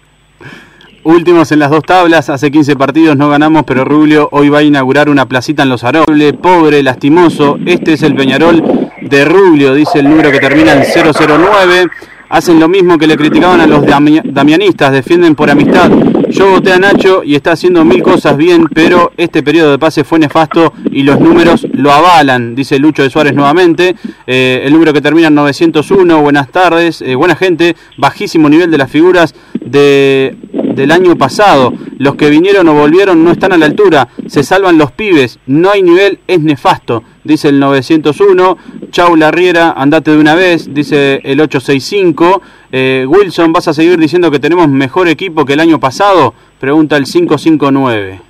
[1.05, 4.63] Últimos en las dos tablas, hace 15 partidos no ganamos, pero Rubio hoy va a
[4.63, 6.33] inaugurar una placita en Los Arobles.
[6.35, 11.87] Pobre, lastimoso, este es el Peñarol de Rubio, dice el número que termina en 009.
[12.31, 15.91] Hacen lo mismo que le criticaban a los dami- damianistas, defienden por amistad.
[16.31, 20.03] Yo voté a Nacho y está haciendo mil cosas bien, pero este periodo de pase
[20.03, 23.97] fue nefasto y los números lo avalan, dice Lucho de Suárez nuevamente.
[24.27, 28.79] Eh, el número que termina en 901, buenas tardes, eh, buena gente, bajísimo nivel de
[28.79, 30.35] las figuras de,
[30.75, 31.75] del año pasado.
[31.99, 35.71] Los que vinieron o volvieron no están a la altura, se salvan los pibes, no
[35.71, 38.59] hay nivel, es nefasto, dice el 901.
[38.91, 42.43] Chau Larriera, andate de una vez, dice el 865.
[42.73, 46.35] Eh, Wilson, ¿vas a seguir diciendo que tenemos mejor equipo que el año pasado?
[46.61, 48.21] Pregunta el 559.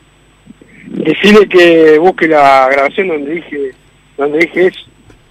[0.87, 3.71] Decirle que busque la grabación donde dije
[4.17, 4.81] donde dije eso,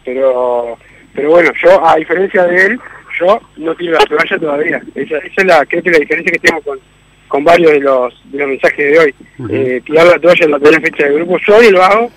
[0.03, 0.77] pero
[1.13, 2.79] pero bueno, yo a diferencia de él,
[3.19, 4.81] yo no tiro la toalla todavía.
[4.95, 6.79] Esa, esa es la creo que la diferencia que tengo con,
[7.27, 9.15] con varios de los de los mensajes de hoy.
[9.51, 12.11] eh, tirar la toalla en la primera fecha de grupo yo y lo hago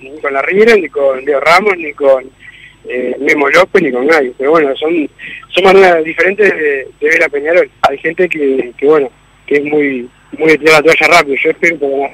[0.00, 2.24] ni con la Riera, ni con Leo Ramos, ni con
[2.88, 4.32] eh, Memo López, ni con nadie.
[4.38, 5.08] Pero bueno, son
[5.48, 7.70] son maneras diferentes de, de ver a Peñarol.
[7.88, 9.08] Hay gente que, que bueno,
[9.46, 11.36] que es muy muy de tirar la toalla rápido.
[11.42, 12.08] Yo espero no.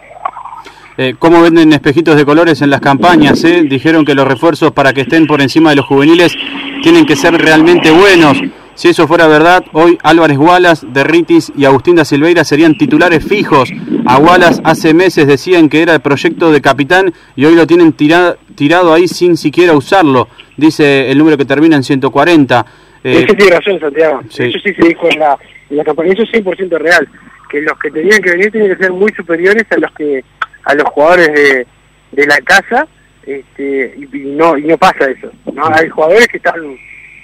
[0.98, 3.42] Eh, ¿Cómo venden espejitos de colores en las campañas?
[3.44, 3.62] eh?
[3.64, 6.36] Dijeron que los refuerzos para que estén por encima de los juveniles
[6.82, 8.38] tienen que ser realmente buenos.
[8.74, 13.70] Si eso fuera verdad, hoy Álvarez Wallace, Derritis y Agustín da Silveira serían titulares fijos.
[14.14, 17.92] A Wallace hace meses decían que era el proyecto de capitán y hoy lo tienen
[17.94, 20.28] tira- tirado ahí sin siquiera usarlo.
[20.56, 22.66] Dice el número que termina en 140.
[23.04, 24.20] Eh, Ese tiene razón, Santiago.
[24.28, 24.44] sí.
[24.44, 25.38] Eso sí se dijo en la,
[25.70, 26.12] en la campaña.
[26.12, 27.08] Eso es 100% real.
[27.50, 30.22] Que los que tenían que venir tienen que ser muy superiores a los que
[30.64, 31.66] a los jugadores de,
[32.12, 32.86] de la casa
[33.26, 35.30] este, y, y no y no pasa eso.
[35.52, 36.54] no Hay jugadores que están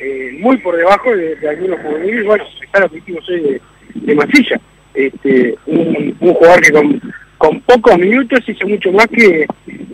[0.01, 2.25] eh, muy por debajo de, de algunos juveniles.
[2.25, 3.61] Bueno, está hicimos hoy de,
[3.95, 4.59] de Masilla.
[4.95, 7.01] Este, un, un jugador que con,
[7.39, 9.47] con pocos minutos hizo mucho más que,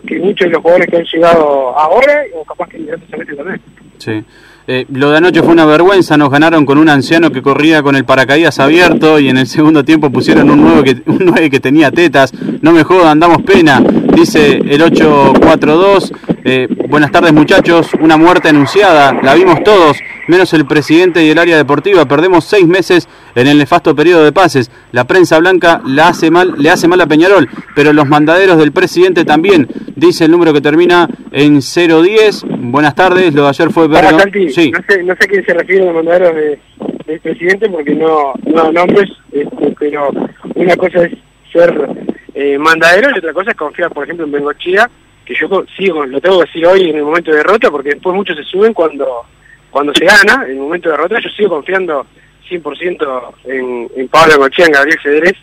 [0.07, 3.61] que muchos de los jugadores que han llegado ahora o capaz que antes también.
[3.99, 4.25] Sí.
[4.67, 7.97] Eh, lo de anoche fue una vergüenza, nos ganaron con un anciano que corría con
[7.97, 11.61] el paracaídas abierto y en el segundo tiempo pusieron un 9 que, un 9 que
[11.61, 12.33] tenía tetas.
[12.63, 13.83] No me jodan, damos pena,
[14.15, 16.13] dice el 842.
[16.47, 19.97] Eh, buenas tardes muchachos, una muerte anunciada, la vimos todos,
[20.29, 22.05] menos el presidente y el área deportiva.
[22.07, 24.71] Perdemos seis meses en el nefasto periodo de pases.
[24.93, 28.73] La prensa blanca la hace mal, le hace mal a Peñarol, pero los mandaderos del
[28.73, 32.45] presidente también, dice el número que termina en 010.
[32.59, 34.71] Buenas tardes, lo de ayer fue Santi, Sí.
[34.71, 36.59] no sé, no sé a quién se refiere los mandaderos de,
[37.07, 40.11] del presidente porque no, no nombres, este, pero
[40.55, 41.13] una cosa es
[41.55, 41.73] ser
[42.35, 44.91] eh, mandadero y otra cosa es confiar, por ejemplo, en Bengochea,
[45.25, 48.15] que yo sigo, lo tengo que decir hoy en el momento de derrota porque después
[48.15, 49.23] muchos se suben cuando
[49.71, 52.07] cuando se gana, en el momento de derrota yo sigo confiando
[52.49, 55.35] 100% en, en Pablo Bengochea, en Gabriel Cedrés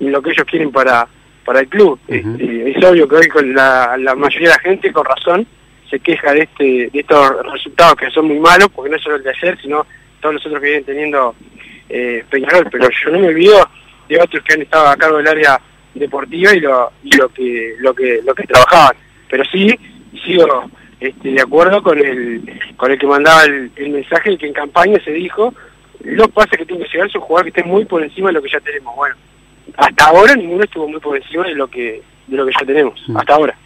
[0.00, 1.06] y lo que ellos quieren para,
[1.44, 1.98] para el club.
[2.08, 5.46] Este, es obvio que hoy con la, la mayoría de la gente, con razón,
[5.90, 9.22] se queja de este de estos resultados que son muy malos, porque no solo el
[9.22, 9.86] de ayer, sino
[10.20, 11.34] todos los otros que vienen teniendo
[11.88, 13.68] eh, Peñarol, pero yo no me olvido
[14.08, 15.60] de otros que han estado a cargo del área
[15.94, 18.96] deportiva y lo, y lo que lo que lo que trabajaban.
[19.28, 19.78] Pero sí
[20.24, 20.64] sigo
[21.00, 22.42] este, de acuerdo con el
[22.76, 25.52] con el que mandaba el, el mensaje que en campaña se dijo
[26.00, 28.42] los pases que tiene que llegar son jugadores que estén muy por encima de lo
[28.42, 28.94] que ya tenemos.
[28.94, 29.16] Bueno,
[29.76, 33.00] hasta ahora ninguno estuvo muy por encima de lo que de lo que ya tenemos,
[33.14, 33.56] hasta ahora.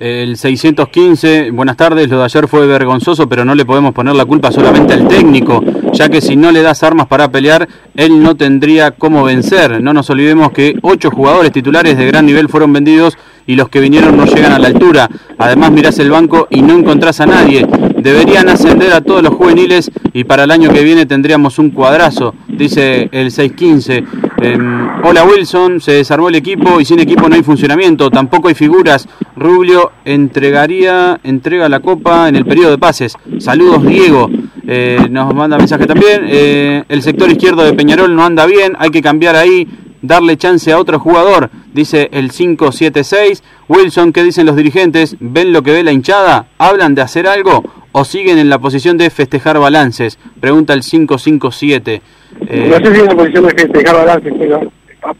[0.00, 4.24] El 615, buenas tardes, lo de ayer fue vergonzoso, pero no le podemos poner la
[4.24, 8.34] culpa solamente al técnico, ya que si no le das armas para pelear, él no
[8.34, 9.80] tendría cómo vencer.
[9.80, 13.78] No nos olvidemos que ocho jugadores titulares de gran nivel fueron vendidos y los que
[13.78, 15.08] vinieron no llegan a la altura.
[15.38, 17.64] Además mirás el banco y no encontrás a nadie.
[18.04, 22.34] Deberían ascender a todos los juveniles y para el año que viene tendríamos un cuadrazo,
[22.48, 24.04] dice el 615.
[24.42, 28.54] Em, hola Wilson, se desarmó el equipo y sin equipo no hay funcionamiento, tampoco hay
[28.54, 29.08] figuras.
[29.36, 33.14] Rubio entregaría, entrega la copa en el periodo de pases.
[33.38, 34.28] Saludos Diego.
[34.66, 36.26] Eh, nos manda mensaje también.
[36.26, 39.66] Eh, el sector izquierdo de Peñarol no anda bien, hay que cambiar ahí,
[40.02, 43.42] darle chance a otro jugador, dice el 576.
[43.66, 45.16] Wilson, ¿qué dicen los dirigentes?
[45.20, 46.48] ¿Ven lo que ve la hinchada?
[46.58, 47.64] ¿Hablan de hacer algo
[47.96, 50.18] o siguen en la posición de festejar balances?
[50.40, 52.02] Pregunta el 557.
[52.48, 54.72] Eh, no sé si en la posición de festejar balances, pero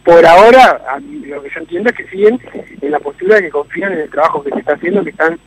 [0.03, 2.41] por ahora lo que yo entiendo es que siguen
[2.83, 5.39] en la postura de que confían en el trabajo que se está haciendo, que están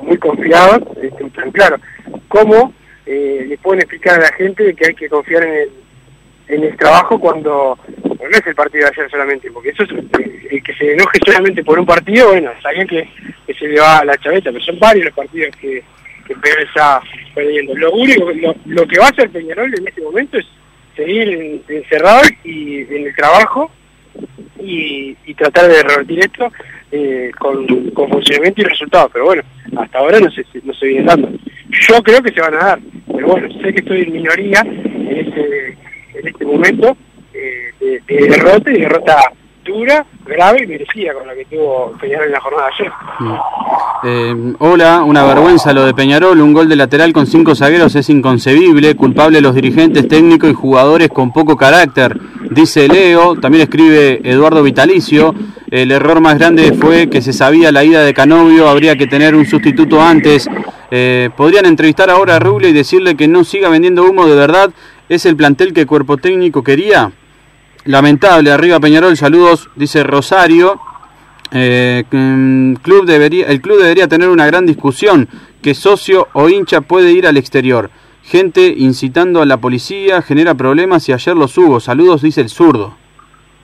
[0.00, 1.76] muy confiados, este, están claro.
[2.28, 2.72] ¿Cómo
[3.04, 7.78] eh, le pueden explicar a la gente que hay que confiar en el, trabajo cuando
[8.06, 9.50] no es el partido de ayer solamente?
[9.50, 13.06] Porque eso es el que se enoje solamente por un partido, bueno, sabían que,
[13.46, 15.84] que se le va a la chaveta, pero son varios los partidos que,
[16.30, 17.00] que Peñarol está
[17.34, 17.74] perdiendo.
[17.74, 18.30] Lo único,
[18.66, 20.46] lo, que va a hacer Peñarol en este momento es
[20.94, 23.70] seguir encerrado y en el trabajo
[24.58, 26.52] y, tratar de revertir esto
[26.92, 29.10] eh, con, con, funcionamiento y resultados.
[29.12, 29.42] Pero bueno,
[29.78, 31.30] hasta ahora no se, no se viene dando.
[31.88, 35.16] Yo creo que se van a dar, pero bueno, sé que estoy en minoría en
[35.16, 35.78] este,
[36.12, 36.96] este momento
[37.32, 39.32] eh, de, de derrota y derrota
[39.64, 42.92] dura, grave y merecida con la que tuvo Peñarol en la jornada de ayer.
[44.02, 48.08] Eh, hola, una vergüenza lo de Peñarol, un gol de lateral con cinco zagueros es
[48.08, 52.18] inconcebible, culpable los dirigentes técnicos y jugadores con poco carácter,
[52.50, 55.34] dice Leo, también escribe Eduardo Vitalicio,
[55.70, 59.34] el error más grande fue que se sabía la ida de Canovio, habría que tener
[59.34, 60.48] un sustituto antes,
[60.90, 64.70] eh, podrían entrevistar ahora a Rubio y decirle que no siga vendiendo humo de verdad,
[65.08, 67.12] es el plantel que el cuerpo técnico quería.
[67.84, 70.78] Lamentable, arriba Peñarol, saludos, dice Rosario.
[71.52, 72.04] Eh,
[72.82, 75.28] club debería, el club debería tener una gran discusión,
[75.62, 77.90] que socio o hincha puede ir al exterior.
[78.22, 81.80] Gente incitando a la policía genera problemas y ayer los hubo.
[81.80, 82.96] Saludos, dice el zurdo.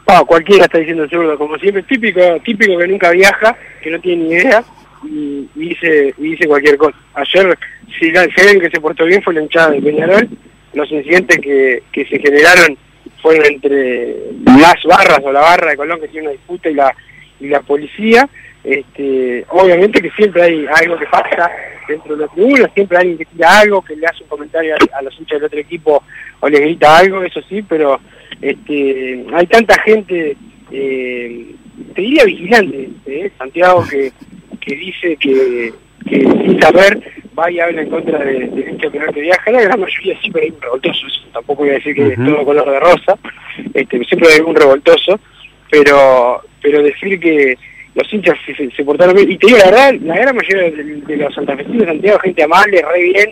[0.06, 4.00] Ah, cualquiera está diciendo el zurdo, como siempre, típico, típico que nunca viaja, que no
[4.00, 4.64] tiene ni idea
[5.04, 6.96] y, dice, y dice cualquier cosa.
[7.14, 7.58] Ayer,
[8.00, 10.28] que se portó bien fue la hinchada de Peñarol,
[10.72, 12.78] los incidentes que, que se generaron
[13.32, 16.94] entre las barras o la barra de Colón que tiene una disputa y la
[17.40, 18.28] y la policía
[18.64, 21.50] este obviamente que siempre hay algo que pasa
[21.88, 24.74] dentro de la tribuna siempre hay alguien que tira algo que le hace un comentario
[24.74, 26.02] a, a los hinchas del otro equipo
[26.40, 28.00] o le grita algo eso sí pero
[28.40, 30.36] este hay tanta gente
[30.72, 31.54] eh,
[31.94, 33.30] te diría vigilante ¿eh?
[33.38, 34.12] Santiago que
[34.60, 35.72] que dice que
[36.08, 37.00] sin saber
[37.38, 40.50] va y habla en contra de, de penal que viaja, la gran mayoría siempre hay
[40.50, 42.12] un revoltoso, tampoco voy a decir que uh -huh.
[42.12, 43.18] es todo color de rosa,
[43.74, 45.20] este, siempre hay un revoltoso,
[45.70, 47.56] pero pero decir que
[47.94, 50.84] los hinchas se, se, portaron bien, y te digo la verdad, la gran mayoría de,
[51.06, 53.30] de los santafesinos de Santiago, gente amable, re bien,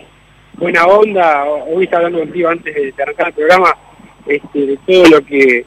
[0.53, 3.75] buena onda, hoy estaba hablando contigo antes de, de arrancar el programa,
[4.27, 5.65] este, de todo lo que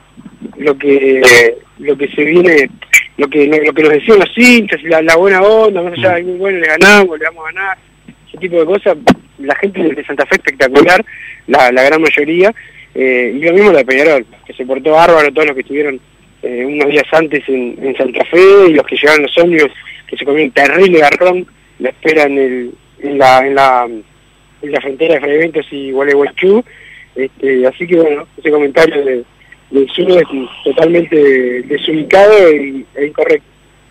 [0.57, 2.71] lo que lo que se viene
[3.17, 6.25] lo que lo que nos decían los hinchas la, la buena onda más allá de
[6.25, 7.79] muy bueno le ganamos le vamos a ganar
[8.39, 8.97] ese tipo de cosas
[9.39, 11.05] la gente de Santa Fe espectacular
[11.47, 12.55] la, la gran mayoría
[12.95, 16.01] eh, y lo mismo la de Peñarol que se portó bárbaro todos los que estuvieron
[16.43, 19.73] eh, unos días antes en, en, Santa Fe y los que llegaron los ómnibus
[20.07, 21.47] que se comieron terrible garrón
[21.79, 23.89] la esperan el, en la en la
[24.63, 26.65] en la frontera de Freventos y Gualeguaychú
[27.15, 29.25] este, así que bueno ese comentario de
[29.71, 30.25] del sur es
[30.65, 33.47] totalmente desubicado e, e incorrecto.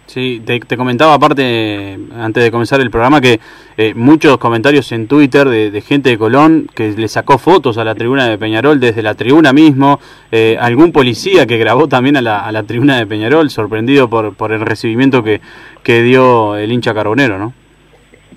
[0.08, 3.40] Sí, te, comentaba aparte, antes de comenzar el programa, que
[3.78, 7.94] eh, muchos comentarios en Twitter de, gente de Colón que le sacó fotos a la
[7.94, 10.00] tribuna de Peñarol desde la tribuna mismo,
[10.32, 14.36] eh, algún policía que grabó también a la, a la tribuna de Peñarol, sorprendido por,
[14.36, 15.42] por el recibimiento que,
[15.84, 17.54] dio el hincha carbonero, ¿no?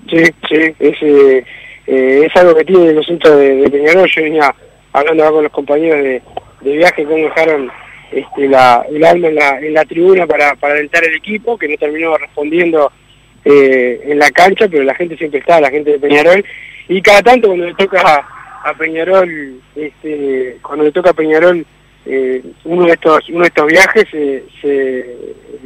[0.09, 1.45] Sí, sí, es, eh,
[1.87, 4.53] es algo que tiene los hinchas de, de Peñarol, yo venía
[4.93, 6.21] hablando con los compañeros de
[6.61, 7.71] de viaje cómo dejaron
[8.11, 11.67] este, la, el alma en la, en la tribuna para, para alentar el equipo, que
[11.67, 12.91] no terminó respondiendo
[13.45, 16.43] eh, en la cancha, pero la gente siempre está, la gente de Peñarol,
[16.87, 18.25] y cada tanto cuando le toca
[18.63, 21.65] a, Peñarol, este, cuando le toca a Peñarol
[22.05, 25.05] eh, uno de estos uno de estos viajes se, se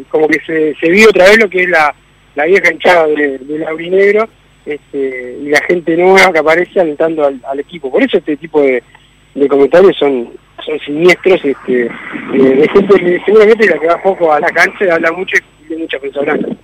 [0.10, 1.96] como que se, vio otra vez lo que es la,
[2.46, 4.28] vieja hinchada de, del aurinegro
[4.66, 7.92] este, y la gente nueva que aparece alentando al, equipo.
[7.92, 8.84] Por eso este tipo de,
[9.34, 10.32] de comentarios son
[10.66, 11.90] son siniestros este, eh,
[12.34, 16.00] de gente seguramente la que va poco a la cancha habla mucho y tiene mucha
[16.00, 16.58] personalidad.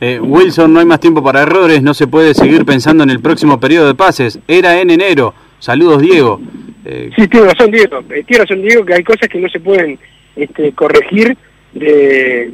[0.00, 3.20] Eh, Wilson, no hay más tiempo para errores, no se puede seguir pensando en el
[3.20, 4.38] próximo periodo de pases.
[4.48, 5.34] Era en enero.
[5.58, 6.40] Saludos, Diego.
[6.84, 8.00] Eh, sí, tiene razón, Diego.
[8.10, 9.98] Eh, tiene razón, Diego, que hay cosas que no se pueden
[10.36, 11.36] este, corregir
[11.72, 12.50] de,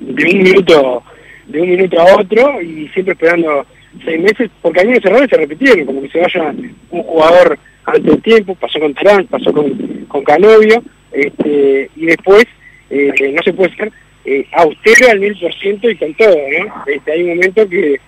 [0.00, 1.02] de un minuto
[1.48, 3.66] de un minuto a otro y siempre esperando
[4.04, 6.54] seis meses, porque algunos errores se repitieron, como que se vaya
[6.90, 9.70] un jugador antes del tiempo, pasó con Terán, pasó con,
[10.08, 10.82] con Canovio,
[11.12, 12.44] este, y después
[12.90, 13.92] eh, no se puede ser
[14.24, 16.84] eh, austero al mil por ciento y con todo, ¿no?
[16.86, 17.98] Este, hay un momento que,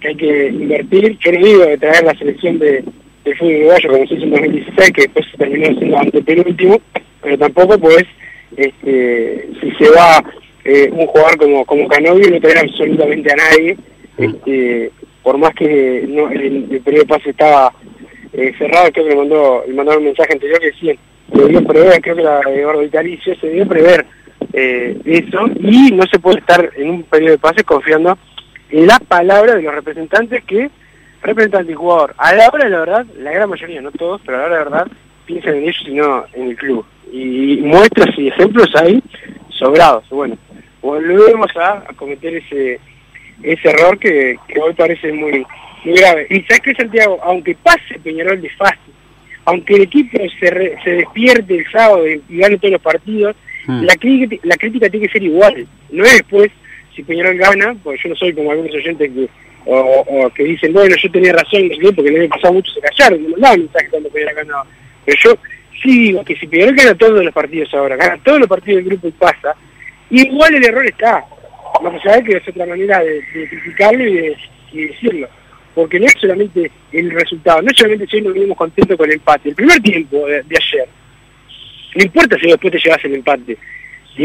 [0.00, 2.84] que hay que invertir, yo no digo de traer la selección de,
[3.24, 6.80] del fútbol uruguayo como se hizo en 2016, que después terminó siendo antepenúltimo,
[7.22, 8.04] pero tampoco pues,
[8.56, 10.24] este, si se va
[10.64, 13.76] eh, un jugador como, como Canovio no traer absolutamente a nadie,
[14.18, 14.90] este,
[15.28, 17.70] por más que no, el, el de pase estaba
[18.32, 20.94] eh, cerrado, creo que le mandó, le mandaron un mensaje anterior que decía,
[21.30, 24.06] se debió prever, creo que la Eduardo Vitalicio, se debió prever
[24.54, 28.16] eh, eso y no se puede estar en un periodo de pases confiando
[28.70, 30.70] en la palabra de los representantes que
[31.20, 32.14] representan el jugador.
[32.16, 34.54] A la hora de la verdad, la gran mayoría, no todos, pero a la hora
[34.54, 36.86] de la verdad, piensan en ellos y no en el club.
[37.12, 39.02] Y muestras y ejemplos hay
[39.50, 40.08] sobrados.
[40.08, 40.38] Bueno,
[40.80, 42.80] volvemos a cometer ese
[43.42, 45.44] ese error que, que hoy parece muy
[45.84, 46.26] muy grave.
[46.30, 48.92] Y sabes que Santiago, aunque pase Peñarol de fácil,
[49.44, 53.36] aunque el equipo se, re, se despierte el sábado y, gane todos los partidos,
[53.68, 53.82] Mm.
[53.84, 55.66] la, crítica, la crítica tiene que ser igual.
[55.90, 56.50] No es después,
[56.96, 59.28] si Peñarol gana, porque yo no soy como algunos oyentes que
[59.66, 63.22] o, o que dicen, bueno, yo tenía razón, porque le había pasado mucho, se callaron,
[63.22, 64.66] no mandaban mensajes cuando Peñarol ganaba.
[65.04, 65.38] Pero yo
[65.82, 68.86] sí digo que si Peñarol gana todos los partidos ahora, gana todos los partidos del
[68.86, 69.54] grupo y pasa,
[70.08, 71.22] igual el error está.
[71.82, 74.36] Más allá que es otra manera de, de criticarlo y de,
[74.72, 75.28] decirlo.
[75.74, 79.14] Porque no es solamente el resultado, no es solamente si nos venimos contentos con el
[79.14, 79.50] empate.
[79.50, 80.88] El primer tiempo de, ayer,
[81.94, 83.56] no importa si después te llevas el empate,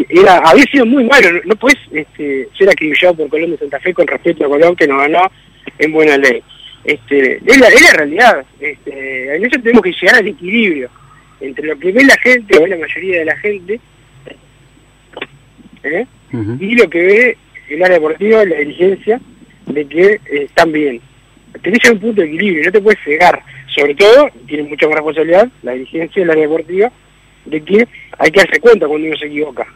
[0.10, 3.80] era había sido muy malo, no, no puedes este, ser acribillado por Colón de Santa
[3.80, 5.32] Fe con respecto a Colón que nos ganó
[5.78, 6.42] en buena ley.
[6.84, 10.90] Este, es, la, es la realidad, este, en eso tenemos que llegar al equilibrio
[11.40, 13.80] entre lo que ve la gente, o ve la mayoría de la gente,
[15.84, 16.06] ¿eh?
[16.60, 17.38] Y lo que ve
[17.70, 19.22] el área deportiva, la dirigencia,
[19.68, 21.00] de que eh, están bien.
[21.62, 23.42] Tenés un punto de equilibrio, no te puedes cegar.
[23.68, 26.92] Sobre todo, tiene mucha más responsabilidad la dirigencia del área deportiva,
[27.46, 29.68] de que hay que darse cuenta cuando uno se equivoca.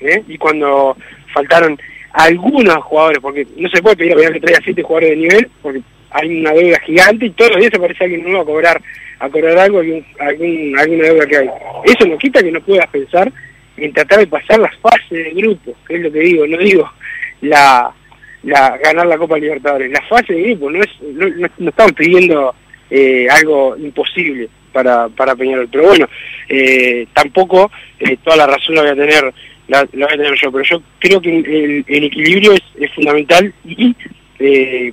[0.00, 0.22] ¿eh?
[0.28, 0.96] Y cuando
[1.32, 1.78] faltaron
[2.12, 5.80] algunos jugadores, porque no se puede pedir a que traiga siete jugadores de nivel, porque
[6.10, 8.82] hay una deuda gigante y todos los días aparece alguien nuevo a cobrar
[9.18, 11.50] a cobrar algo, algún, algún, alguna deuda que hay.
[11.84, 13.32] Eso no quita que no puedas pensar
[13.76, 16.90] en tratar de pasar las fases del grupo, que es lo que digo, no digo
[17.42, 17.92] la,
[18.44, 21.92] la ganar la Copa Libertadores, la fase de grupo, no es no, no, no estamos
[21.92, 22.54] pidiendo
[22.90, 26.08] eh, algo imposible para, para Peñarol, pero bueno,
[26.48, 29.32] eh, tampoco eh, toda la razón la voy a tener
[29.68, 33.94] la, voy a tener yo, pero yo creo que el, equilibrio es, fundamental y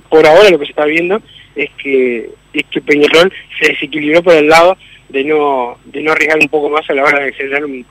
[0.08, 1.20] por ahora lo que se está viendo
[1.54, 4.76] es que es que Peñarol se desequilibró por el lado
[5.08, 7.84] de no de no arriesgar un poco más a la hora de generar un,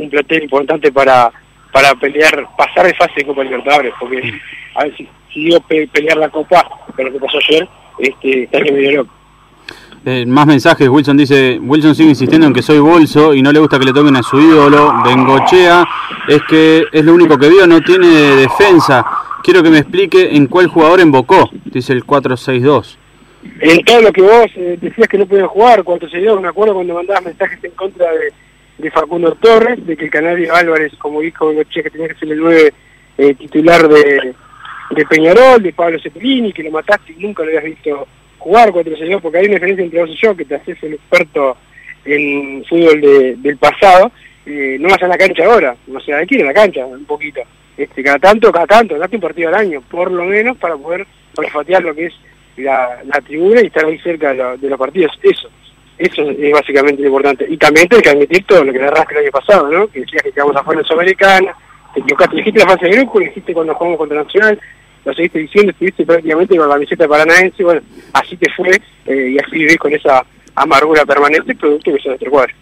[0.00, 1.30] un plantel importante para
[1.72, 4.40] para pelear pasar de fase de Copa Libertadores porque
[4.74, 8.44] a ver si, si digo pe pelear la Copa con lo que pasó ayer este
[8.44, 9.14] estaría medio loco
[10.02, 13.58] Eh, más mensajes, Wilson dice, Wilson sigue insistiendo en que soy bolso y no le
[13.58, 15.86] gusta que le toquen a su ídolo, Bengochea,
[16.26, 19.04] es que es lo único que vio, no tiene defensa.
[19.42, 22.98] Quiero que me explique en cuál jugador invocó, dice el 462.
[23.60, 26.94] En todo lo que vos eh, decías que no podían jugar, 462, me acuerdo cuando
[26.94, 28.32] mandabas mensajes en contra de,
[28.80, 32.32] de Facundo Torres, de que el Canario Álvarez, como dijo Bengochea, que tenía que ser
[32.32, 32.72] el 9
[33.18, 34.34] eh, titular de,
[34.90, 38.06] de Peñarol, de Pablo Cepelini, que lo mataste y nunca lo habías visto
[38.38, 41.56] jugar 4-6-2, porque hay una diferencia entre vos y yo, que te haces el experto
[42.04, 44.10] en fútbol de, del pasado,
[44.46, 46.84] eh, no vas a la cancha ahora, o sea, hay que ir a la cancha
[46.86, 47.40] un poquito.
[47.76, 51.06] Este, cada tanto, cada tanto, date un partido al año, por lo menos para poder
[51.36, 52.14] olfatear lo que es
[52.56, 55.18] la, la tribuna y estar ahí cerca de los partidos.
[55.22, 55.50] Eso,
[56.00, 57.46] eso es básicamente lo importante.
[57.48, 59.86] Y también tenés que admitir todo lo que le arrastra el año pasado, ¿no?
[59.88, 61.54] Que decías que quedamos afuera en Sudamericana,
[61.92, 64.58] te equivocaste, dijiste la fase de grupo, dijiste cuando jugamos contra Nacional,
[65.04, 67.82] lo seguiste diciendo, estuviste prácticamente con la camiseta paranaense, bueno,
[68.14, 70.24] así te fue, eh, y así vivís con esa
[70.54, 72.54] amargura permanente, producto que es nuestro cuadro.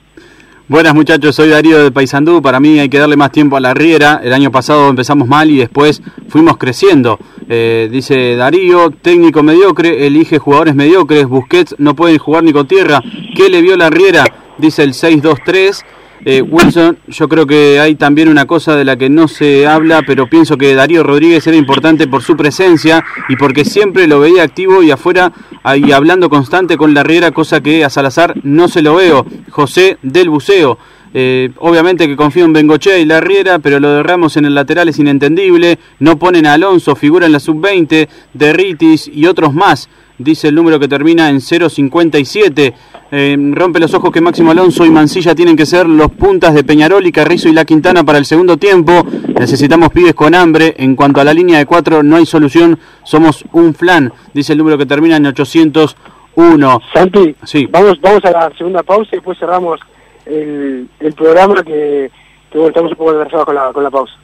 [0.71, 2.43] Buenas muchachos, soy Darío de Paysandú.
[2.43, 4.21] Para mí hay que darle más tiempo a la Riera.
[4.23, 7.19] El año pasado empezamos mal y después fuimos creciendo.
[7.49, 11.27] Eh, dice Darío, técnico mediocre, elige jugadores mediocres.
[11.27, 13.03] Busquets no pueden jugar ni con tierra.
[13.35, 14.27] ¿Qué le vio la Riera?
[14.59, 15.87] Dice el 623.
[16.31, 20.03] Eh, Wilson, yo creo que hay también una cosa de la que no se habla,
[20.07, 24.43] pero pienso que Darío Rodríguez era importante por su presencia y porque siempre lo veía
[24.43, 25.33] activo y afuera
[25.75, 29.25] y hablando constante con la Riera, cosa que a Salazar no se lo veo.
[29.49, 30.77] José del Buceo.
[31.15, 34.55] Eh, obviamente que confío en Bengochea y la Riera, pero lo de Ramos en el
[34.55, 35.79] lateral es inentendible.
[35.99, 39.89] No ponen a Alonso, figura en la sub-20, de Ritis y otros más.
[40.19, 42.75] Dice el número que termina en 057.
[43.11, 46.65] Eh, rompe los ojos que Máximo Alonso y Mancilla tienen que ser los puntas de
[46.65, 49.07] Peñarol y Carrizo y La Quintana para el segundo tiempo.
[49.39, 50.75] Necesitamos pibes con hambre.
[50.79, 52.81] En cuanto a la línea de cuatro, no hay solución.
[53.05, 54.13] Somos un flan.
[54.35, 56.81] Dice el número que termina en 801.
[56.93, 57.67] Santi, sí.
[57.67, 59.79] vamos, vamos a la segunda pausa y después cerramos
[60.27, 62.11] el, el programa que,
[62.51, 64.15] que bueno, estamos un poco atrasados con la, con la pausa.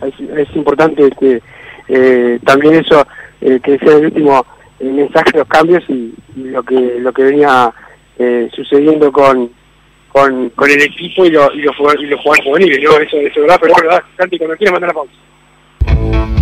[0.00, 1.42] Es, es importante este,
[1.88, 3.06] eh, también eso
[3.40, 4.44] eh, que sea el último
[4.80, 7.72] mensaje los cambios y, y lo que lo que venía
[8.18, 9.50] eh, sucediendo con,
[10.08, 12.98] con con el equipo y, lo, y los jugadores juveniles ¿no?
[12.98, 16.41] eso, eso es verdad pero bueno Santi cuando quieras mandar la pausa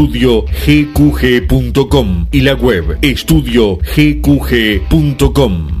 [0.01, 5.80] estudiogqg.com y la web estudiogqg.com.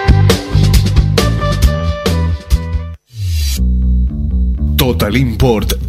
[4.81, 5.80] Total Import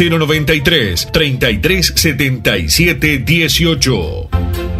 [0.00, 4.79] 093 33 77 18.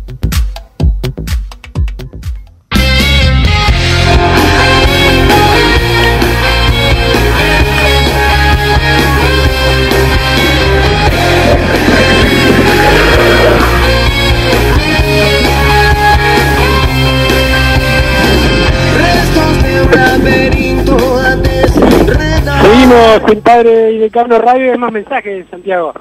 [23.11, 23.21] Desenredar.
[23.21, 25.93] Seguimos en Padre y Decano Radio, hay más mensajes, Santiago.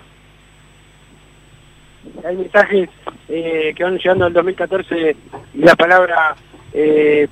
[2.24, 2.88] Hay mensajes
[3.28, 5.16] eh, que van llegando al 2014
[5.54, 6.34] y la palabra
[6.72, 7.28] eh,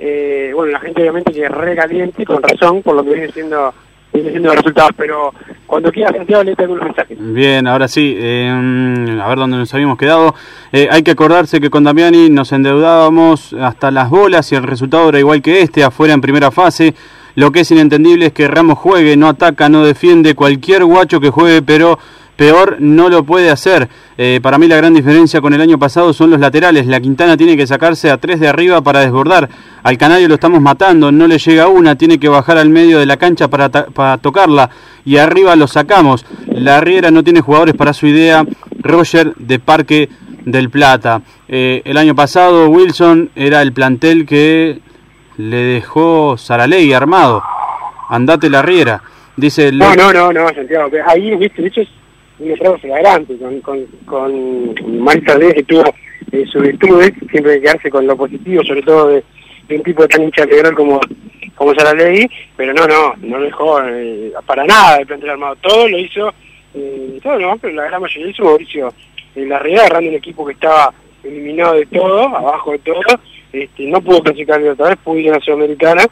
[0.00, 3.32] eh, bueno, la gente obviamente que es re caliente, con razón, por lo que viene
[3.32, 3.74] siendo,
[4.12, 5.34] viene siendo los resultados, pero
[5.66, 7.18] cuando quiera Santiago le tengo unos mensajes.
[7.20, 10.36] Bien, ahora sí, eh, a ver dónde nos habíamos quedado.
[10.72, 15.08] Eh, hay que acordarse que con Damiani nos endeudábamos hasta las bolas y el resultado
[15.08, 16.94] era igual que este, afuera en primera fase.
[17.38, 21.30] Lo que es inentendible es que Ramos juegue, no ataca, no defiende, cualquier guacho que
[21.30, 21.96] juegue, pero
[22.34, 23.88] peor no lo puede hacer.
[24.16, 26.88] Eh, para mí la gran diferencia con el año pasado son los laterales.
[26.88, 29.48] La Quintana tiene que sacarse a tres de arriba para desbordar.
[29.84, 33.06] Al Canario lo estamos matando, no le llega una, tiene que bajar al medio de
[33.06, 34.70] la cancha para, para tocarla
[35.04, 36.26] y arriba lo sacamos.
[36.48, 38.44] La Riera no tiene jugadores para su idea.
[38.80, 40.08] Roger de Parque
[40.44, 41.22] del Plata.
[41.46, 44.80] Eh, el año pasado Wilson era el plantel que
[45.38, 47.42] le dejó Saralegui armado.
[48.10, 49.00] Andate la Riera.
[49.36, 51.88] Dice No, no, no, no, Santiago, ahí, viste, de hecho es
[52.40, 55.84] un error flagrante con, con, con Marta que tuvo
[56.32, 59.24] eh, sus virtudes, siempre hay que quedarse con lo positivo, sobre todo de,
[59.68, 61.00] de un tipo tan hincha integral como,
[61.54, 65.98] como Saralegui, pero no, no, no dejó eh, para nada el plantel armado, todo lo
[65.98, 66.34] hizo,
[66.74, 68.92] eh, todo no, pero la gran mayoría lo hizo Mauricio
[69.36, 73.02] eh, Larrea, agarrando un equipo que estaba eliminado de todo, abajo de todo,
[73.52, 76.04] este, no pudo clasificar otra vez, pudo ir a la Sudamericana,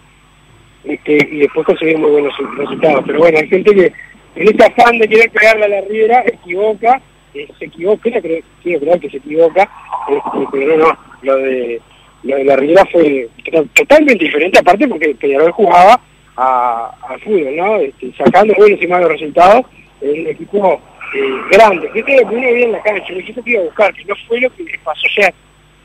[0.85, 3.05] este, y después conseguir muy buenos resultados.
[3.07, 3.93] Pero bueno, hay gente que
[4.37, 7.01] en ese afán de querer pegarle a la Riera equivoca,
[7.35, 9.69] eh, se equivoca, quiero creer que se equivoca,
[10.09, 11.81] este, pero no, no, lo de,
[12.23, 16.01] lo de la Riera fue to- totalmente diferente, aparte porque Peñarol jugaba
[16.37, 17.77] al fútbol, ¿no?
[17.79, 19.65] Este, sacando buenos y malos resultados,
[20.03, 20.81] un equipo
[21.15, 21.21] eh,
[21.51, 23.65] grande, que es lo que uno veía en la cancha, un equipo que iba a
[23.65, 25.35] buscar, que no fue lo que les pasó ayer,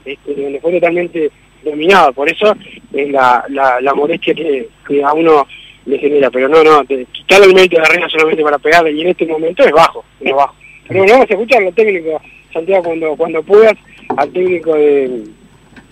[0.05, 1.31] este, donde fue totalmente
[1.63, 2.55] dominado, por eso
[2.93, 4.67] es la, la, la molestia que,
[5.03, 5.45] a uno
[5.85, 8.91] le genera, pero no, no, te, quitarle el mérito de la reina solamente para pegarle
[8.91, 10.55] y en este momento es bajo, es bajo.
[10.87, 12.21] Pero bueno, vamos a escuchar al técnico,
[12.51, 13.73] Santiago, cuando, cuando puedas,
[14.17, 15.23] al técnico de,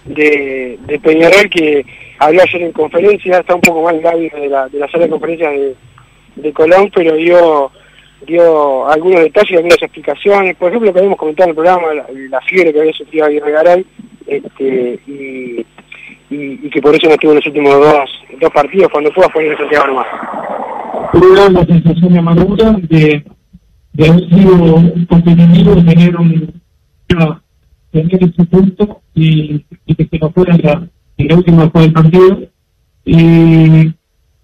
[0.05, 1.85] de, de Peñarol que
[2.19, 5.09] habló ayer en conferencia, está un poco mal Gaby de la, de la sala de
[5.09, 5.75] conferencias de,
[6.35, 7.71] de Colón, pero dio
[8.25, 12.05] dio algunos detalles, algunas explicaciones, por ejemplo, lo que habíamos comentado en el programa, la,
[12.29, 13.85] la fiebre que había sufrido Aguirre Garay,
[14.27, 15.65] este, y,
[16.29, 18.09] y, y que por eso no estuvo en los últimos dos,
[18.39, 20.07] dos partidos, cuando pueda poner Santiago nomás.
[21.11, 23.23] tuve la sensación de amargura de,
[23.93, 26.61] de haber sido competitivo, de tener un
[27.91, 32.39] tener ese punto y, y que se nos fuera la, la última después del partido.
[33.05, 33.87] Y,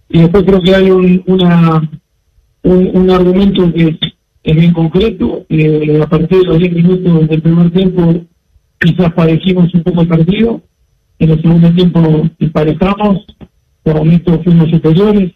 [0.10, 1.88] y después creo que hay un, una,
[2.66, 3.98] un, un argumento que
[4.44, 5.46] es, bien concreto.
[5.50, 8.02] Eh, a partir de los 10 minutos del primer tiempo
[8.80, 10.62] quizás padecimos un poco el partido.
[11.20, 12.00] En el segundo tiempo
[12.40, 13.26] emparejamos,
[13.84, 15.32] por momentos fuimos superiores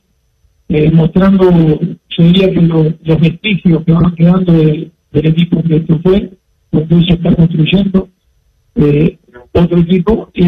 [0.72, 5.78] eh, mostrando, yo diría que lo- los vestigios que van quedando de- del equipo que
[5.78, 6.32] esto fue,
[6.70, 8.10] porque se está construyendo
[8.76, 9.18] eh,
[9.54, 10.46] otro equipo, y,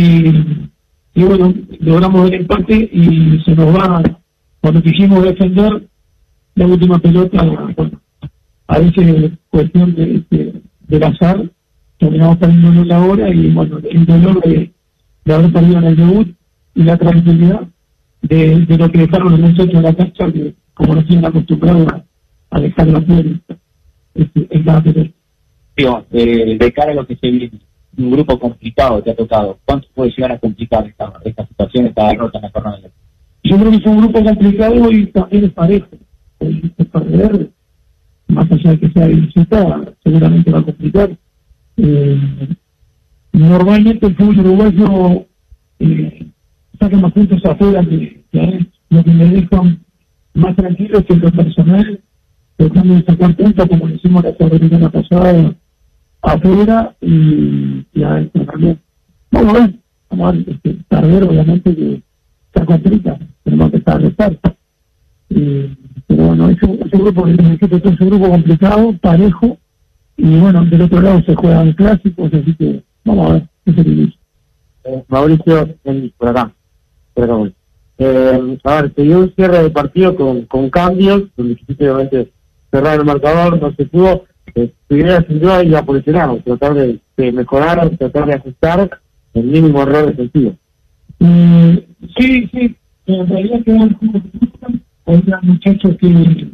[1.15, 4.03] y bueno, logramos el empate y se nos va,
[4.61, 5.87] cuando quisimos defender
[6.67, 8.01] la última pelota, bueno,
[8.67, 11.49] a veces cuestión de, de, del azar,
[11.97, 14.71] terminamos perdiendo la hora y bueno, el dolor de,
[15.25, 16.35] de haber perdido en el debut
[16.75, 17.67] y la tranquilidad
[18.21, 21.87] de, de lo que dejaron los muchachos en la cancha, que como nos tienen acostumbrados
[21.87, 22.03] a,
[22.51, 23.41] a dejar la piel
[24.15, 25.11] este, en cada pelota.
[26.11, 27.51] Eh, de cara a lo que se viene,
[27.97, 32.07] un grupo complicado te ha tocado, ¿cuánto puede llegar a complicar esta, esta situación, esta
[32.09, 32.79] derrota en la jornada?
[33.43, 35.87] Yo creo que es un grupo complicado y también es parejo.
[36.41, 37.51] El
[38.27, 41.17] más allá de que sea visita, seguramente va a complicar.
[41.77, 42.19] Eh,
[43.33, 45.25] normalmente el fútbol uruguayo
[45.79, 46.27] eh,
[46.79, 48.65] saca más puntos afuera que, que.
[48.89, 49.77] Lo que me deja
[50.33, 52.01] más tranquilo es que en lo personal
[52.57, 55.55] tratando de sacar puntos como lo hicimos la semana pasada
[56.21, 58.79] afuera y, y adentro también.
[59.31, 59.73] Vamos a ver,
[60.09, 62.03] vamos a ver, este, obviamente que
[62.53, 64.39] se complica, tenemos que estar de.
[65.33, 65.75] Eh,
[66.07, 69.57] pero bueno, es un, es un grupo que es un grupo complicado, parejo,
[70.17, 73.83] y bueno, del otro lado se juegan clásicos, así que vamos a ver qué se
[73.83, 74.17] dice.
[74.83, 75.69] Eh, Mauricio,
[76.17, 76.53] por acá,
[77.13, 77.53] por acá voy.
[77.97, 82.31] Eh, a ver, se dio un cierre de partido con, con cambios, donde quisiste obviamente
[82.71, 84.25] cerrar el marcador, no se pudo.
[84.55, 88.33] Eh, tu idea sin duda iba por ese lado, tratar de, de mejorar, tratar de
[88.33, 88.89] ajustar
[89.33, 90.55] el mínimo error defensivo.
[91.19, 91.77] Mm,
[92.17, 92.75] sí, sí,
[93.05, 93.97] en realidad quedan
[95.05, 96.51] había muchachos que,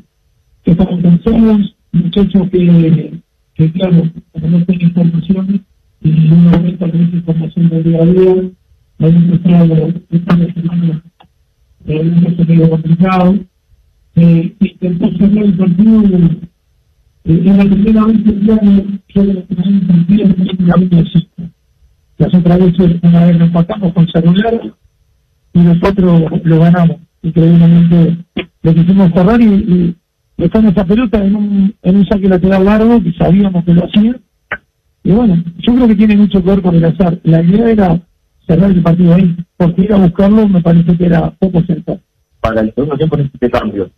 [0.63, 3.21] que estaban cansados, muchachos que,
[3.55, 5.65] que claro, como no tienen información,
[6.01, 8.33] y en un momento que esa información del día a día,
[8.99, 11.03] hay un mostrado esta semana
[11.85, 13.35] de un medio complicado,
[14.15, 20.23] eh, intentó cerrar el partido eh, en la primera vez que yo tenía un partido
[20.23, 21.51] en la de cinco.
[22.17, 24.73] Las otras veces, una vez lo empatamos con celular
[25.53, 27.06] y nosotros lo ganamos.
[27.21, 28.17] Increíblemente
[28.61, 29.95] lo quisimos cerrar y, y
[30.37, 34.15] dejamos esa pelota en un, en un saque lateral largo que sabíamos que lo hacía.
[35.03, 37.19] Y bueno, yo creo que tiene mucho que ver con el azar.
[37.23, 38.01] La idea era
[38.45, 41.97] cerrar el partido ahí, porque ir a buscarlo me parece que era poco cerca.
[42.39, 43.89] Para el segundo tiempo necesité cambios.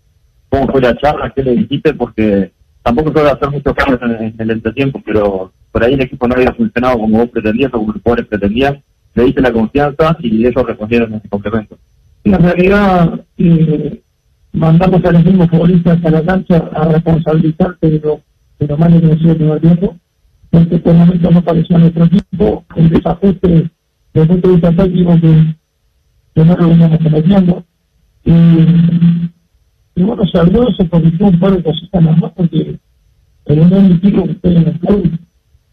[0.49, 1.31] ¿Cómo fue la charla?
[1.35, 1.93] ¿Qué le dijiste?
[1.93, 2.51] Porque
[2.81, 6.53] tampoco puedo hacer muchos cambios en, el entretiempo, pero por ahí el equipo no había
[6.53, 8.81] funcionado como vos pretendías o como los jugadores pretendían.
[9.13, 11.77] Le diste la confianza y ellos respondieron en ese complemento.
[12.29, 14.03] En realidad, eh,
[14.53, 18.21] mandamos a los mismos futbolistas a la cancha a responsabilizarse de lo,
[18.59, 19.97] de lo malo que nos hizo el primer tiempo.
[20.51, 23.71] En este momento no parecía nuestro equipo, el desajuste
[24.13, 27.63] desde el punto de vista técnico que, no lo veníamos cometiendo.
[28.23, 28.31] Y,
[29.95, 32.79] y bueno, se habló, se corrigió un par de cositas nada más porque
[33.47, 35.19] el pico que estoy en el club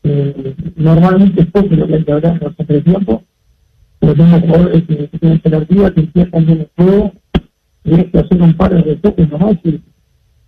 [0.05, 3.21] eh, normalmente es poco lo que hay que hablar en los entretiempos
[4.15, 7.13] tenemos jugadores que, que que entiendan bien el
[7.85, 9.57] y que hacer un par de toques nomás.
[9.65, 9.81] Y,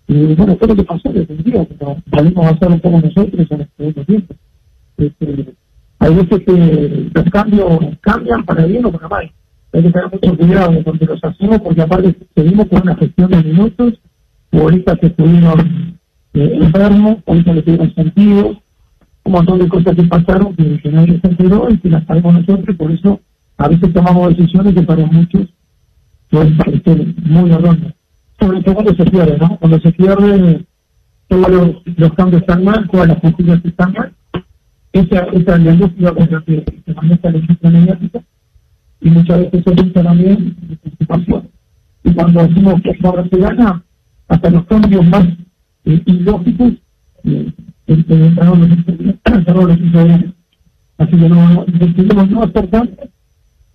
[0.09, 3.61] y bueno, fue lo que pasó día, pero salimos a hacer un poco nosotros en
[3.61, 4.35] el segundo tiempo.
[4.97, 5.55] Este,
[6.01, 9.33] hay veces que los cambios cambian para bien o para mal.
[9.73, 13.43] Hay que tener mucho cuidado porque los hacemos, porque aparte seguimos con una gestión de
[13.45, 13.95] minutos,
[14.51, 15.99] futbolistas que estuvieron
[16.35, 18.63] eh, enfermos, ahorita que tuvieron sentido,
[19.25, 22.35] un montón de cosas que pasaron que, que nadie se enteró y que las sabemos
[22.35, 23.21] nosotros, por eso
[23.59, 25.49] a veces tomamos decisiones que para muchos
[26.31, 27.95] pueden muy erróneas.
[28.41, 29.59] Sobre todo cuando se pierde, ¿no?
[29.59, 30.65] Cuando se pierde,
[31.27, 34.15] todos los, cambios están mal, todas las justicias están mal.
[34.93, 38.23] Esa, esa es la industria con la que se maneja la industria mediática
[39.01, 41.49] y muchas veces se también de participación.
[42.05, 43.83] Y cuando decimos que ahora se gana,
[44.29, 45.27] hasta los cambios más
[45.85, 46.73] ilógicos,
[47.25, 47.55] el.
[50.99, 53.09] Así que no, decidimos no hacer tanto,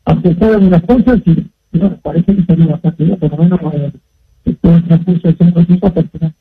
[0.06, 1.47] aceptar algunas cosas y,
[1.78, 3.91] bueno, parece que salió bastante bien, por lo menos eh,
[4.45, 6.34] este transcurso de cinco tiempos personal.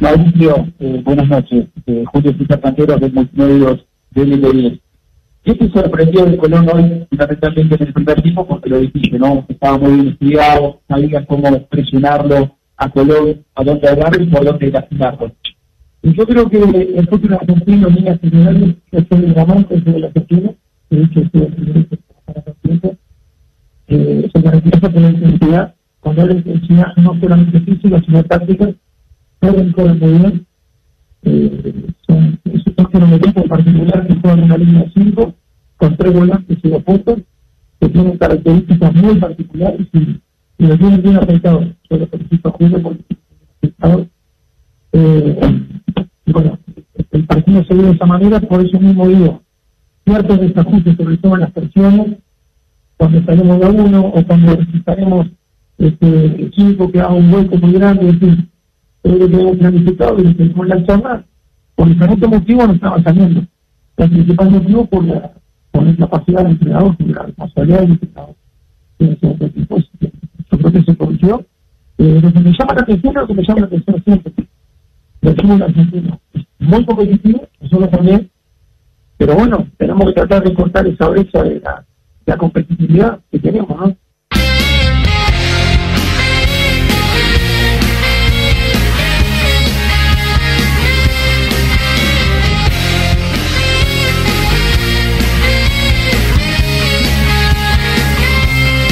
[0.00, 1.66] Mauricio, eh, buenas noches.
[1.86, 4.80] Eh, Julio César Cantero de Multimedios de Lille.
[5.42, 8.46] ¿Qué te sorprendió de Colón hoy, fundamentalmente en el primer tiempo?
[8.46, 9.44] Porque lo dijiste, ¿no?
[9.48, 14.70] Estaba muy bien estudiado, sabías cómo presionarlo a Colón, a dónde agarrar y por dónde
[14.70, 15.32] lastimarlo.
[16.02, 20.10] Y yo creo que el fútbol argentino en líneas generales es el diamante de la
[20.12, 20.56] gestión,
[20.90, 21.88] de hecho, es el
[22.46, 22.96] el tiempo,
[23.88, 28.72] eh, por la intensidad, cuando hay intensidad no solamente física, sino táctica,
[29.40, 30.46] corren muy bien.
[31.22, 32.62] Eh, son, es
[32.94, 35.34] un equipo particular que juega en línea de 5,
[35.76, 37.18] con tres volantes y dos puntos,
[37.80, 40.20] que tienen características muy particulares y,
[40.58, 41.64] y lo tienen bien afectado.
[41.90, 43.04] Yo lo felicito a Julio porque
[43.62, 44.06] afectado.
[44.92, 45.40] Eh,
[46.26, 46.58] y bueno,
[47.12, 49.42] el partido se dio de esa manera, por eso mismo digo,
[50.04, 52.18] ciertos desajustes, sobre todo en las presiones,
[53.00, 55.26] cuando de a uno o cuando necesitaremos
[55.78, 58.50] este equipo que haga un hueco muy grande, en fin,
[59.00, 61.24] todo lo que hemos planificado y lo que tenemos lanzar más.
[61.76, 63.40] Por diferentes motivos no estaba saliendo.
[63.96, 65.32] El principal motivo por la,
[65.70, 68.34] por la capacidad del entrenador, por la responsabilidad del entrenador.
[68.98, 71.46] Entonces, pues, yo creo que.
[72.02, 74.32] Eh, lo que me llama la atención es lo que me llama la atención siempre.
[75.22, 78.30] El fútbol argentino es muy competitivo, nosotros también,
[79.16, 81.84] pero bueno, tenemos que tratar de cortar esa brecha de la,
[82.30, 83.96] la competitividad que tenemos, ¿no?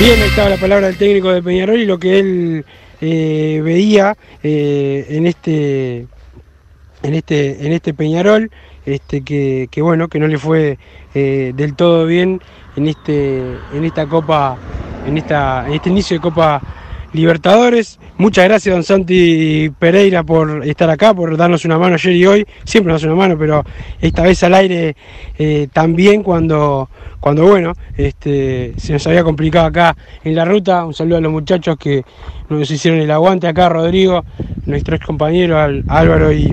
[0.01, 2.65] Bien, ahí estaba la palabra del técnico de Peñarol y lo que él
[3.01, 6.09] eh, veía eh, en este
[7.05, 8.51] en este en este Peñarol
[8.85, 10.79] este que, que bueno que no le fue
[11.15, 12.41] eh, del todo bien
[12.79, 14.57] en este en esta copa
[15.07, 16.61] en esta en este inicio de Copa
[17.13, 17.99] Libertadores.
[18.19, 22.47] Muchas gracias, don Santi Pereira, por estar acá, por darnos una mano ayer y hoy.
[22.65, 23.65] Siempre nos da una mano, pero
[24.01, 24.95] esta vez al aire
[25.39, 30.85] eh, también cuando, cuando bueno, este, se nos había complicado acá en la ruta.
[30.85, 32.05] Un saludo a los muchachos que
[32.51, 34.25] nos hicieron el aguante acá, Rodrigo,
[34.67, 36.53] nuestro ex compañero, al- Álvaro y,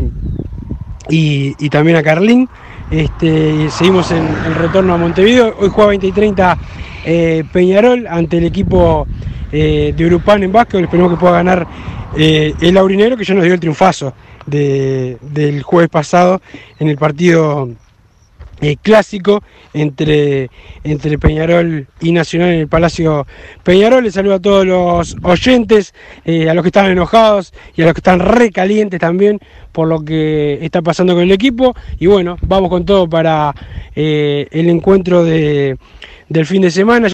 [1.10, 2.48] y, y también a Carlín.
[2.92, 5.56] Este, seguimos en el retorno a Montevideo.
[5.60, 6.58] Hoy juega 20 y 30
[7.06, 9.08] eh, Peñarol ante el equipo
[9.52, 10.84] eh, de Urupán en básquetbol.
[10.86, 11.68] Esperemos que pueda ganar
[12.18, 14.14] eh, el Laurinero, que ya nos dio el triunfazo
[14.46, 16.42] de- del jueves pasado
[16.80, 17.70] en el partido
[18.62, 19.44] eh, clásico
[19.74, 20.50] entre,
[20.84, 23.28] entre Peñarol y Nacional en el Palacio
[23.64, 24.04] Peñarol.
[24.04, 25.94] Les saludo a todos los oyentes,
[26.24, 29.40] eh, a los que están enojados y a los que están recalientes también
[29.72, 31.76] por lo que está pasando con el equipo.
[32.00, 33.54] Y bueno, vamos con todo para
[33.94, 35.78] eh, el encuentro de,
[36.30, 37.04] del fin de semana.